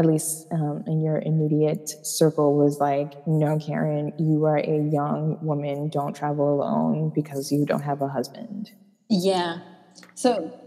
at 0.00 0.06
least 0.06 0.46
um, 0.50 0.82
in 0.86 1.02
your 1.02 1.18
immediate 1.18 1.90
circle 2.06 2.56
was 2.56 2.80
like, 2.80 3.12
no, 3.26 3.58
Karen, 3.58 4.14
you 4.18 4.46
are 4.46 4.56
a 4.56 4.78
young 4.90 5.38
woman. 5.42 5.90
Don't 5.90 6.16
travel 6.16 6.54
alone 6.54 7.12
because 7.14 7.52
you 7.52 7.66
don't 7.66 7.82
have 7.82 8.00
a 8.00 8.08
husband. 8.08 8.70
Yeah. 9.10 9.58
So 10.14 10.58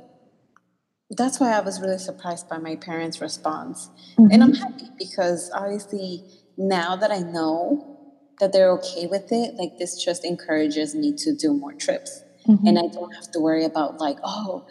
that's 1.09 1.39
why 1.39 1.51
I 1.51 1.61
was 1.61 1.81
really 1.81 1.97
surprised 1.97 2.47
by 2.47 2.59
my 2.59 2.75
parents' 2.75 3.21
response. 3.21 3.89
Mm-hmm. 4.19 4.31
And 4.31 4.43
I'm 4.43 4.53
happy 4.53 4.89
because 4.99 5.49
obviously 5.51 6.23
now 6.55 6.95
that 6.95 7.09
I 7.09 7.17
know 7.17 7.97
that 8.39 8.53
they're 8.53 8.69
okay 8.73 9.07
with 9.07 9.31
it, 9.31 9.55
like 9.55 9.79
this 9.79 10.03
just 10.03 10.23
encourages 10.23 10.93
me 10.93 11.15
to 11.17 11.35
do 11.35 11.55
more 11.55 11.73
trips. 11.73 12.21
Mm-hmm. 12.47 12.67
And 12.67 12.77
I 12.77 12.87
don't 12.87 13.13
have 13.13 13.31
to 13.31 13.39
worry 13.39 13.65
about 13.65 13.99
like, 13.99 14.17
oh, 14.23 14.65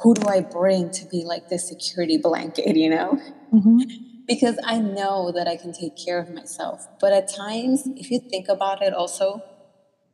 who 0.00 0.14
do 0.14 0.26
I 0.28 0.40
bring 0.40 0.90
to 0.90 1.06
be 1.06 1.24
like 1.24 1.48
the 1.48 1.58
security 1.58 2.18
blanket, 2.22 2.76
you 2.76 2.90
know? 2.90 3.20
Mm-hmm. 3.52 3.80
Because 4.26 4.58
I 4.64 4.78
know 4.78 5.32
that 5.32 5.46
I 5.46 5.56
can 5.56 5.72
take 5.72 5.96
care 5.96 6.18
of 6.18 6.30
myself. 6.30 6.86
But 7.00 7.12
at 7.12 7.32
times, 7.32 7.88
if 7.96 8.10
you 8.10 8.18
think 8.18 8.48
about 8.48 8.82
it 8.82 8.92
also, 8.92 9.42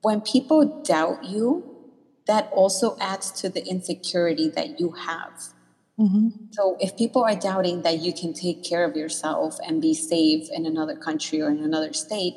when 0.02 0.20
people 0.20 0.82
doubt 0.82 1.24
you, 1.24 1.72
that 2.26 2.50
also 2.52 2.96
adds 3.00 3.30
to 3.32 3.48
the 3.48 3.66
insecurity 3.66 4.48
that 4.50 4.78
you 4.78 4.92
have. 4.92 5.42
Mm-hmm. 5.98 6.28
So 6.52 6.76
if 6.80 6.96
people 6.96 7.22
are 7.22 7.34
doubting 7.34 7.82
that 7.82 8.00
you 8.00 8.12
can 8.12 8.32
take 8.32 8.64
care 8.64 8.84
of 8.84 8.96
yourself 8.96 9.58
and 9.66 9.80
be 9.80 9.94
safe 9.94 10.48
in 10.50 10.66
another 10.66 10.96
country 10.96 11.40
or 11.40 11.50
in 11.50 11.62
another 11.62 11.92
state, 11.92 12.34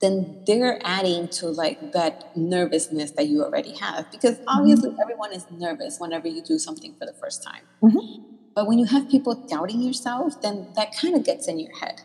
then 0.00 0.42
they're 0.46 0.80
adding 0.82 1.28
to 1.28 1.46
like 1.46 1.92
that 1.92 2.34
nervousness 2.36 3.12
that 3.12 3.26
you 3.26 3.42
already 3.44 3.76
have 3.76 4.10
because 4.10 4.36
mm-hmm. 4.36 4.48
obviously 4.48 4.90
mm-hmm. 4.90 5.00
everyone 5.00 5.32
is 5.32 5.46
nervous 5.50 5.98
whenever 5.98 6.28
you 6.28 6.42
do 6.42 6.58
something 6.58 6.94
for 6.98 7.06
the 7.06 7.12
first 7.12 7.42
time 7.42 7.62
mm-hmm. 7.82 8.22
but 8.54 8.66
when 8.66 8.78
you 8.78 8.86
have 8.86 9.08
people 9.10 9.34
doubting 9.46 9.82
yourself 9.82 10.40
then 10.42 10.68
that 10.74 10.96
kind 10.96 11.14
of 11.14 11.24
gets 11.24 11.46
in 11.46 11.58
your 11.58 11.74
head 11.78 12.00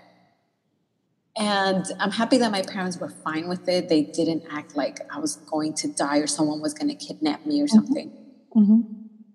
and 1.38 1.86
i'm 2.00 2.12
happy 2.12 2.38
that 2.38 2.52
my 2.52 2.62
parents 2.62 2.98
were 2.98 3.10
fine 3.10 3.48
with 3.48 3.68
it 3.68 3.90
they 3.90 4.04
didn't 4.04 4.44
act 4.52 4.76
like 4.76 5.00
i 5.14 5.20
was 5.20 5.38
going 5.38 5.74
to 5.74 5.88
die 5.88 6.18
or 6.18 6.28
someone 6.28 6.62
was 6.62 6.74
going 6.74 6.88
to 6.88 6.96
kidnap 6.96 7.46
me 7.46 7.62
or 7.62 7.66
mm-hmm. 7.66 7.76
something 7.76 8.12
mm-hmm. 8.56 8.82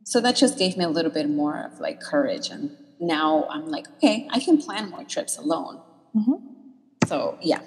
so 0.04 0.20
that 0.20 0.36
just 0.36 0.58
gave 0.58 0.76
me 0.76 0.84
a 0.84 0.88
little 0.88 1.10
bit 1.10 1.28
more 1.28 1.70
of 1.72 1.80
like 1.80 2.00
courage 2.00 2.48
and 2.50 2.76
now 3.00 3.46
i'm 3.50 3.66
like 3.66 3.86
okay 3.96 4.28
i 4.30 4.38
can 4.38 4.58
plan 4.58 4.90
more 4.90 5.04
trips 5.04 5.38
alone 5.38 5.80
mm-hmm. 6.14 6.34
so 7.06 7.38
yeah 7.40 7.60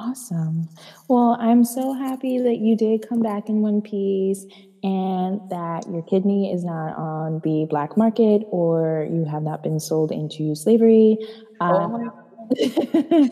Awesome. 0.00 0.66
Well, 1.08 1.36
I'm 1.38 1.62
so 1.62 1.92
happy 1.92 2.38
that 2.38 2.56
you 2.56 2.74
did 2.74 3.06
come 3.06 3.20
back 3.20 3.50
in 3.50 3.60
one 3.60 3.82
piece 3.82 4.46
and 4.82 5.40
that 5.50 5.86
your 5.90 6.02
kidney 6.02 6.50
is 6.50 6.64
not 6.64 6.96
on 6.96 7.40
the 7.44 7.66
black 7.68 7.98
market 7.98 8.42
or 8.50 9.06
you 9.12 9.26
have 9.26 9.42
not 9.42 9.62
been 9.62 9.78
sold 9.78 10.10
into 10.10 10.54
slavery. 10.54 11.18
Oh 11.60 12.10
uh, 12.56 13.28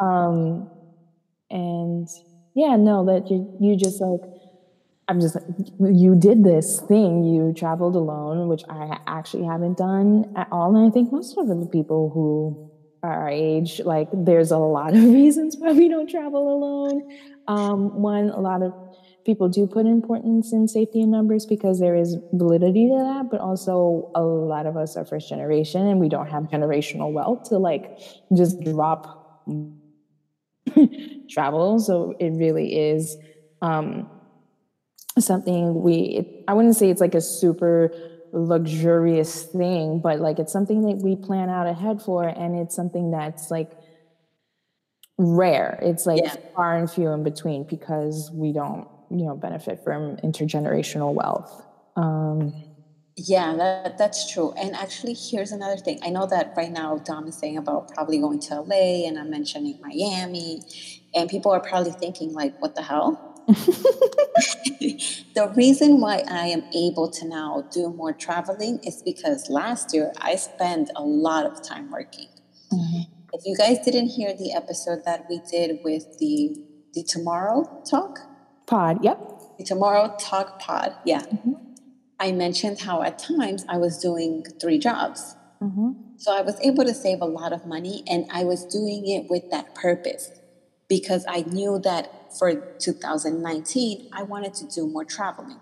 um, 0.02 0.70
and 1.50 2.08
yeah, 2.54 2.76
no, 2.76 3.04
that 3.04 3.30
you, 3.30 3.54
you 3.60 3.76
just 3.76 4.00
like, 4.00 4.20
I'm 5.06 5.20
just, 5.20 5.36
you 5.80 6.14
did 6.16 6.44
this 6.44 6.80
thing. 6.80 7.24
You 7.24 7.52
traveled 7.54 7.94
alone, 7.94 8.48
which 8.48 8.62
I 8.70 9.00
actually 9.06 9.44
haven't 9.44 9.76
done 9.76 10.32
at 10.34 10.48
all. 10.50 10.74
And 10.74 10.88
I 10.88 10.90
think 10.90 11.12
most 11.12 11.36
of 11.36 11.46
the 11.46 11.68
people 11.70 12.08
who 12.08 12.70
our 13.04 13.28
age, 13.28 13.80
like 13.84 14.08
there's 14.12 14.50
a 14.50 14.58
lot 14.58 14.94
of 14.94 15.02
reasons 15.20 15.56
why 15.58 15.72
we 15.72 15.88
don't 15.88 16.08
travel 16.08 16.52
alone. 16.54 17.10
Um, 17.46 18.00
one, 18.00 18.30
a 18.30 18.40
lot 18.40 18.62
of 18.62 18.72
people 19.24 19.48
do 19.48 19.66
put 19.66 19.86
importance 19.86 20.52
in 20.52 20.68
safety 20.68 21.00
in 21.00 21.10
numbers 21.10 21.46
because 21.46 21.80
there 21.80 21.94
is 21.94 22.16
validity 22.32 22.88
to 22.88 22.94
that, 22.94 23.30
but 23.30 23.40
also 23.40 24.10
a 24.14 24.22
lot 24.22 24.66
of 24.66 24.76
us 24.76 24.96
are 24.96 25.04
first 25.04 25.28
generation 25.28 25.86
and 25.86 25.98
we 25.98 26.08
don't 26.08 26.28
have 26.28 26.44
generational 26.44 27.12
wealth 27.12 27.48
to 27.48 27.58
like 27.58 27.98
just 28.36 28.60
drop 28.62 29.46
travel. 31.30 31.78
So 31.78 32.14
it 32.18 32.30
really 32.30 32.78
is 32.78 33.16
um, 33.62 34.10
something 35.18 35.82
we, 35.82 35.94
it, 35.94 36.44
I 36.48 36.54
wouldn't 36.54 36.76
say 36.76 36.90
it's 36.90 37.00
like 37.00 37.14
a 37.14 37.20
super 37.20 37.90
luxurious 38.34 39.44
thing, 39.44 40.00
but 40.00 40.20
like 40.20 40.38
it's 40.38 40.52
something 40.52 40.82
that 40.86 40.98
we 40.98 41.16
plan 41.16 41.48
out 41.50 41.66
ahead 41.66 42.02
for. 42.02 42.26
And 42.28 42.56
it's 42.56 42.74
something 42.74 43.10
that's 43.12 43.50
like 43.50 43.72
rare. 45.18 45.78
It's 45.82 46.06
like 46.06 46.24
Yeah. 46.24 46.34
far 46.54 46.76
and 46.76 46.90
few 46.90 47.10
in 47.10 47.22
between 47.22 47.64
because 47.64 48.30
we 48.32 48.52
don't, 48.52 48.88
you 49.10 49.24
know, 49.26 49.36
benefit 49.36 49.82
from 49.84 50.16
intergenerational 50.18 51.14
wealth. 51.14 51.64
Um, 51.96 52.54
Yeah, 53.16 53.54
that, 53.54 53.96
that's 53.96 54.26
true. 54.32 54.52
And 54.52 54.74
actually, 54.74 55.14
here's 55.14 55.52
another 55.52 55.76
thing. 55.76 56.00
I 56.02 56.10
know 56.10 56.26
that 56.26 56.52
right 56.56 56.72
now 56.72 56.98
Dom 56.98 57.28
is 57.28 57.38
saying 57.38 57.56
about 57.56 57.88
probably 57.94 58.18
going 58.18 58.40
to 58.40 58.54
LA, 58.60 59.06
and 59.06 59.18
I'm 59.18 59.30
mentioning 59.30 59.78
Miami, 59.80 60.62
and 61.14 61.28
people 61.30 61.52
are 61.52 61.60
probably 61.60 61.92
thinking 61.92 62.32
like, 62.32 62.54
"What 62.60 62.74
the 62.74 62.82
hell?" 62.82 63.33
The 63.46 65.52
reason 65.54 66.00
why 66.00 66.22
I 66.28 66.46
am 66.46 66.64
able 66.74 67.10
to 67.10 67.28
now 67.28 67.64
do 67.70 67.92
more 67.92 68.12
traveling 68.12 68.80
is 68.84 69.02
because 69.02 69.50
last 69.50 69.92
year 69.92 70.12
I 70.18 70.36
spent 70.36 70.90
a 70.96 71.02
lot 71.02 71.44
of 71.44 71.62
time 71.62 71.90
working. 71.90 72.28
Mm-hmm. 72.72 73.02
If 73.32 73.42
you 73.44 73.56
guys 73.56 73.84
didn't 73.84 74.08
hear 74.08 74.34
the 74.34 74.54
episode 74.54 75.04
that 75.04 75.26
we 75.28 75.40
did 75.50 75.80
with 75.84 76.18
the 76.18 76.56
the 76.94 77.02
Tomorrow 77.02 77.82
Talk, 77.90 78.20
pod, 78.66 79.04
yep. 79.04 79.18
the 79.58 79.64
Tomorrow 79.64 80.14
Talk 80.18 80.60
Pod, 80.60 80.94
yeah, 81.04 81.22
mm-hmm. 81.22 81.54
I 82.20 82.32
mentioned 82.32 82.80
how 82.80 83.02
at 83.02 83.18
times 83.18 83.66
I 83.68 83.76
was 83.76 83.98
doing 83.98 84.44
three 84.60 84.78
jobs. 84.78 85.36
Mm-hmm. 85.60 85.92
So 86.16 86.34
I 86.34 86.42
was 86.42 86.58
able 86.60 86.84
to 86.84 86.94
save 86.94 87.20
a 87.20 87.26
lot 87.26 87.52
of 87.52 87.66
money 87.66 88.04
and 88.08 88.26
I 88.30 88.44
was 88.44 88.64
doing 88.64 89.08
it 89.08 89.28
with 89.28 89.50
that 89.50 89.74
purpose 89.74 90.30
because 90.98 91.24
I 91.28 91.40
knew 91.40 91.80
that 91.80 92.32
for 92.38 92.54
2019, 92.54 94.10
I 94.12 94.22
wanted 94.22 94.54
to 94.54 94.64
do 94.66 94.86
more 94.86 95.04
traveling. 95.04 95.58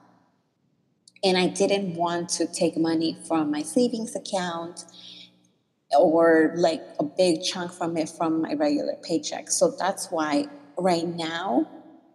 And 1.25 1.39
I 1.39 1.47
didn't 1.47 1.95
want 1.95 2.29
to 2.39 2.47
take 2.47 2.77
money 2.77 3.17
from 3.27 3.51
my 3.51 3.63
savings 3.63 4.15
account 4.15 4.85
or 5.99 6.53
like 6.57 6.83
a 7.01 7.05
big 7.05 7.43
chunk 7.43 7.73
from 7.73 7.97
it 7.97 8.11
from 8.11 8.43
my 8.43 8.53
regular 8.53 8.97
paycheck. 9.03 9.51
So 9.51 9.75
that's 9.79 10.11
why 10.11 10.49
right 10.77 11.07
now 11.07 11.67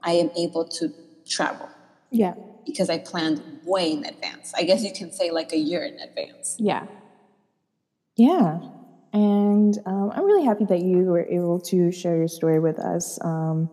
I 0.04 0.12
am 0.12 0.30
able 0.38 0.66
to 0.80 0.94
travel 1.26 1.70
Yeah. 2.12 2.36
because 2.68 2.90
I 2.92 3.00
planned 3.00 3.42
way 3.66 3.94
in 3.94 4.06
advance. 4.06 4.54
I 4.56 4.62
guess 4.64 4.84
you 4.84 4.94
can 4.94 5.12
say 5.12 5.32
like 5.32 5.54
a 5.54 5.58
year 5.58 5.84
in 5.84 5.98
advance. 6.00 6.56
Yeah. 6.60 6.86
Yeah. 8.16 8.60
And 9.14 9.78
um, 9.86 10.12
I'm 10.14 10.26
really 10.26 10.46
happy 10.46 10.66
that 10.66 10.82
you 10.82 11.06
were 11.06 11.26
able 11.26 11.60
to 11.62 11.92
share 11.92 12.18
your 12.18 12.28
story 12.28 12.60
with 12.60 12.80
us 12.80 13.20
um, 13.24 13.70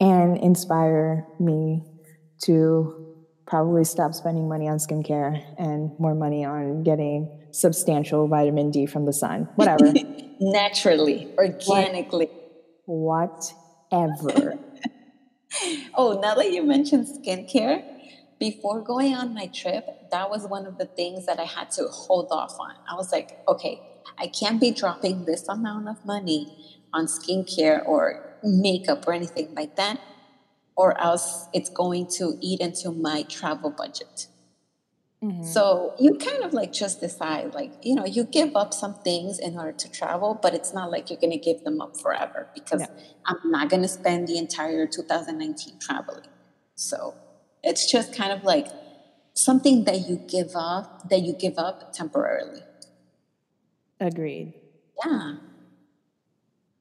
and 0.00 0.36
inspire 0.38 1.26
me 1.38 1.82
to 2.44 3.14
probably 3.46 3.84
stop 3.84 4.14
spending 4.14 4.48
money 4.48 4.68
on 4.68 4.78
skincare 4.78 5.42
and 5.58 5.90
more 5.98 6.14
money 6.14 6.44
on 6.44 6.82
getting 6.82 7.30
substantial 7.52 8.26
vitamin 8.26 8.70
D 8.70 8.86
from 8.86 9.04
the 9.04 9.12
sun. 9.12 9.48
Whatever. 9.56 9.92
Naturally, 10.40 11.28
organically. 11.38 12.28
Whatever. 12.86 14.58
Oh, 15.94 16.18
now 16.20 16.34
that 16.34 16.50
you 16.50 16.64
mentioned 16.64 17.06
skincare, 17.06 17.84
before 18.40 18.80
going 18.80 19.14
on 19.14 19.34
my 19.34 19.46
trip, 19.46 20.10
that 20.10 20.28
was 20.28 20.46
one 20.46 20.66
of 20.66 20.78
the 20.78 20.86
things 20.86 21.26
that 21.26 21.38
I 21.38 21.44
had 21.44 21.70
to 21.72 21.84
hold 21.88 22.32
off 22.32 22.58
on. 22.58 22.74
I 22.90 22.94
was 22.94 23.12
like, 23.12 23.38
okay, 23.46 23.80
I 24.18 24.26
can't 24.26 24.60
be 24.60 24.70
dropping 24.70 25.24
this 25.24 25.48
amount 25.48 25.88
of 25.88 26.04
money 26.04 26.76
on 26.92 27.06
skincare 27.06 27.86
or 27.86 28.36
makeup 28.42 29.06
or 29.06 29.12
anything 29.12 29.54
like 29.54 29.76
that, 29.76 30.00
or 30.76 31.00
else 31.00 31.48
it's 31.52 31.70
going 31.70 32.06
to 32.18 32.38
eat 32.40 32.60
into 32.60 32.90
my 32.90 33.22
travel 33.22 33.70
budget. 33.70 34.28
Mm-hmm. 35.22 35.42
So 35.44 35.94
you 35.98 36.18
kind 36.18 36.42
of 36.42 36.52
like 36.52 36.72
just 36.72 37.00
decide, 37.00 37.54
like, 37.54 37.72
you 37.82 37.94
know, 37.94 38.04
you 38.04 38.24
give 38.24 38.54
up 38.54 38.74
some 38.74 38.94
things 38.94 39.38
in 39.38 39.56
order 39.56 39.72
to 39.72 39.90
travel, 39.90 40.38
but 40.40 40.54
it's 40.54 40.74
not 40.74 40.90
like 40.90 41.08
you're 41.08 41.20
going 41.20 41.32
to 41.32 41.38
give 41.38 41.64
them 41.64 41.80
up 41.80 41.96
forever 41.96 42.48
because 42.54 42.80
No. 42.80 42.86
I'm 43.24 43.50
not 43.50 43.70
going 43.70 43.82
to 43.82 43.88
spend 43.88 44.28
the 44.28 44.36
entire 44.36 44.86
2019 44.86 45.78
traveling. 45.78 46.26
So 46.74 47.14
it's 47.62 47.90
just 47.90 48.14
kind 48.14 48.32
of 48.32 48.44
like 48.44 48.68
something 49.32 49.84
that 49.84 50.06
you 50.08 50.16
give 50.28 50.50
up, 50.54 51.08
that 51.08 51.22
you 51.22 51.32
give 51.32 51.58
up 51.58 51.94
temporarily. 51.94 52.62
Agreed. 54.04 54.52
Yeah. 55.04 55.36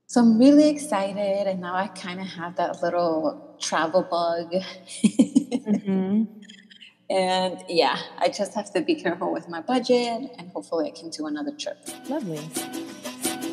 So 0.08 0.22
I'm 0.22 0.38
really 0.38 0.70
excited, 0.70 1.48
and 1.48 1.62
now 1.62 1.74
I 1.74 1.88
kind 1.88 2.20
of 2.20 2.28
have 2.28 2.58
that 2.58 2.84
little 2.84 3.58
travel 3.60 4.04
bug. 4.04 4.54
Mm-hmm. 5.04 6.24
And 7.10 7.64
yeah, 7.70 7.98
I 8.18 8.30
just 8.30 8.56
have 8.56 8.74
to 8.74 8.82
be 8.82 8.96
careful 8.96 9.32
with 9.32 9.48
my 9.48 9.62
budget, 9.62 10.32
and 10.38 10.50
hopefully, 10.52 10.88
I 10.88 11.00
can 11.00 11.10
do 11.12 11.28
another 11.28 11.52
trip. 11.52 11.78
Lovely. 12.10 12.40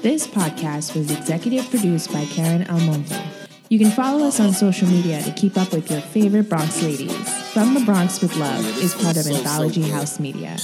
This 0.00 0.26
podcast 0.26 0.96
was 0.96 1.10
executive 1.10 1.68
produced 1.68 2.10
by 2.10 2.24
Karen 2.26 2.64
Almonte. 2.70 3.20
You 3.68 3.78
can 3.78 3.90
follow 3.90 4.26
us 4.26 4.40
on 4.40 4.52
social 4.52 4.88
media 4.88 5.20
to 5.24 5.32
keep 5.32 5.58
up 5.58 5.72
with 5.72 5.90
your 5.90 6.00
favorite 6.00 6.48
Bronx 6.48 6.82
ladies. 6.82 7.12
From 7.52 7.74
the 7.74 7.80
Bronx 7.80 8.22
with 8.22 8.34
Love 8.36 8.64
is 8.78 8.94
part 8.94 9.18
of 9.18 9.26
Anthology. 9.26 9.82
House 9.82 10.18
Media. 10.18 10.56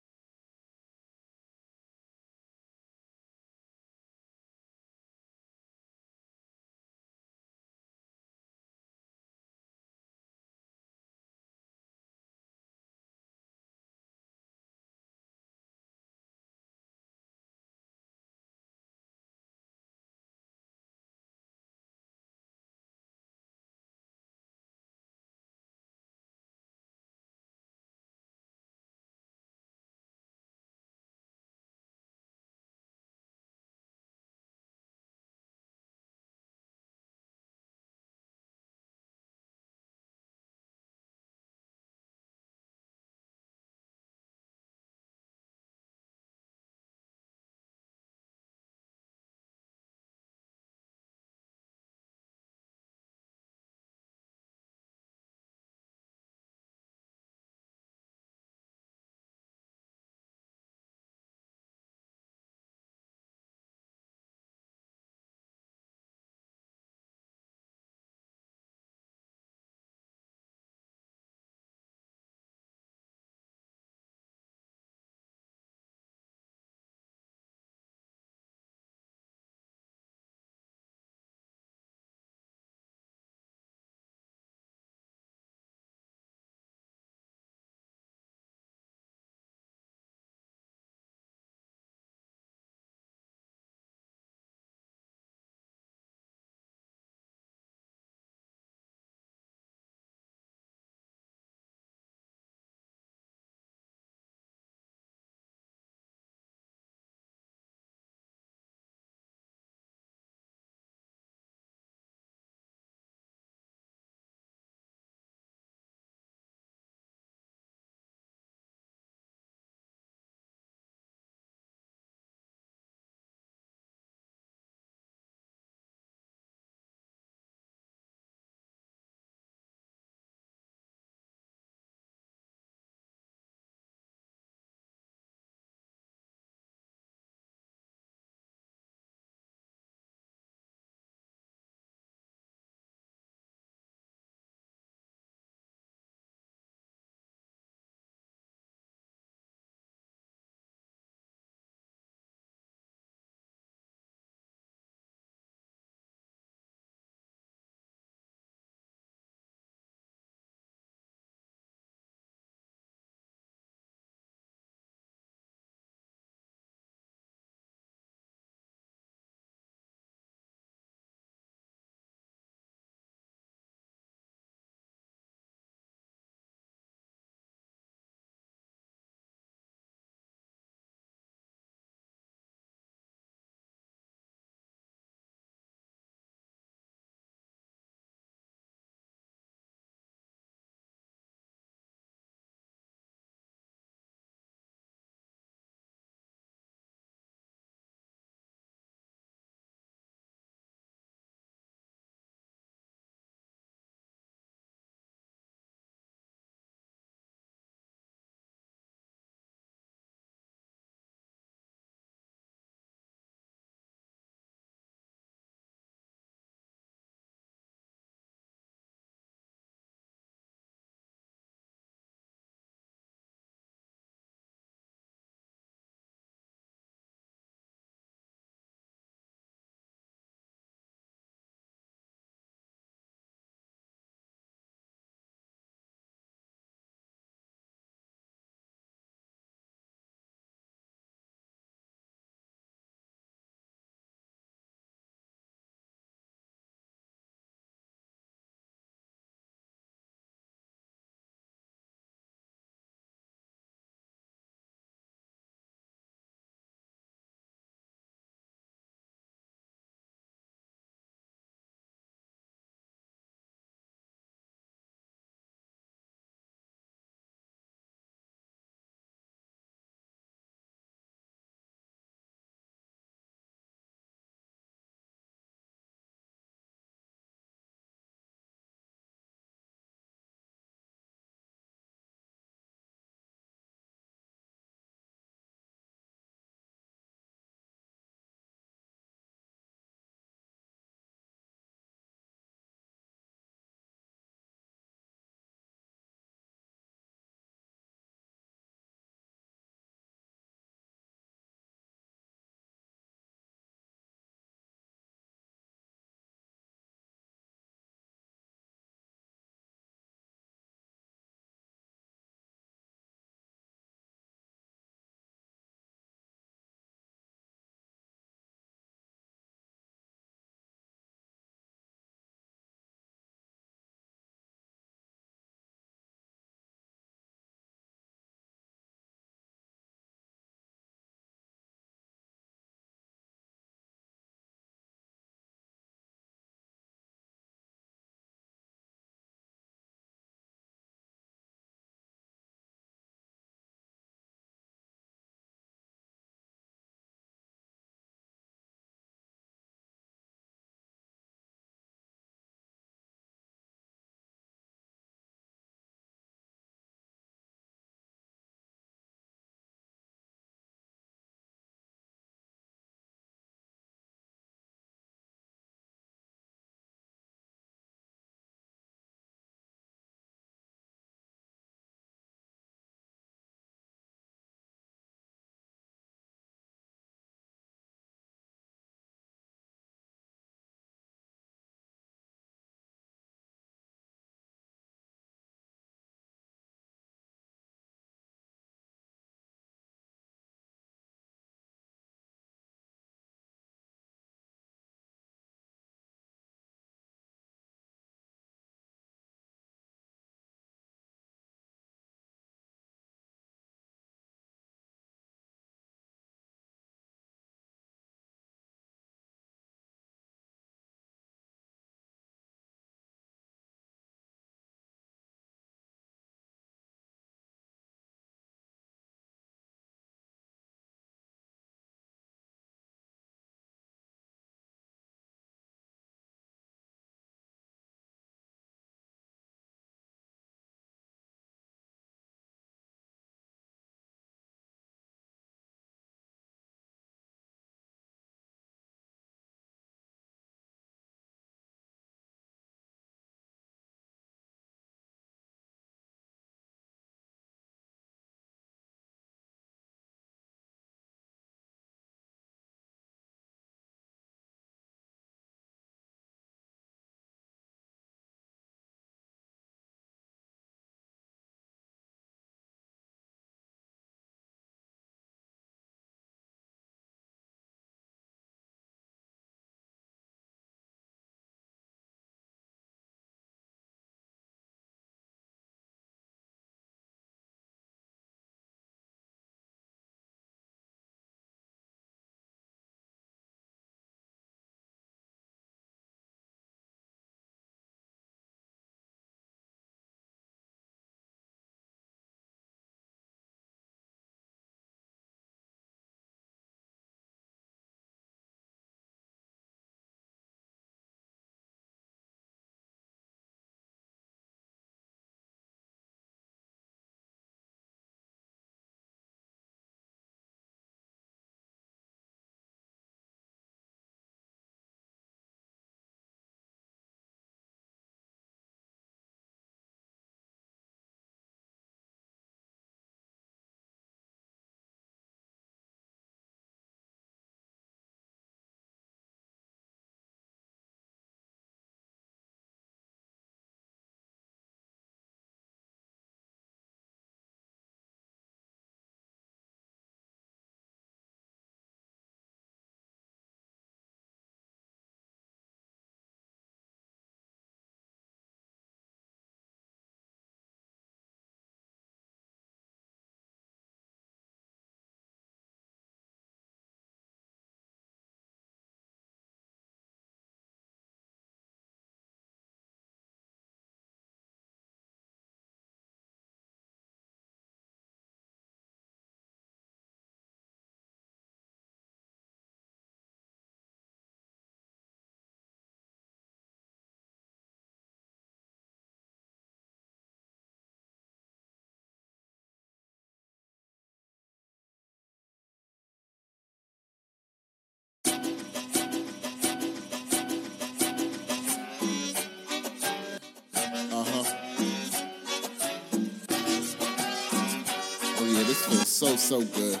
So 599.20 599.36
so 599.36 599.60
good. 599.60 600.00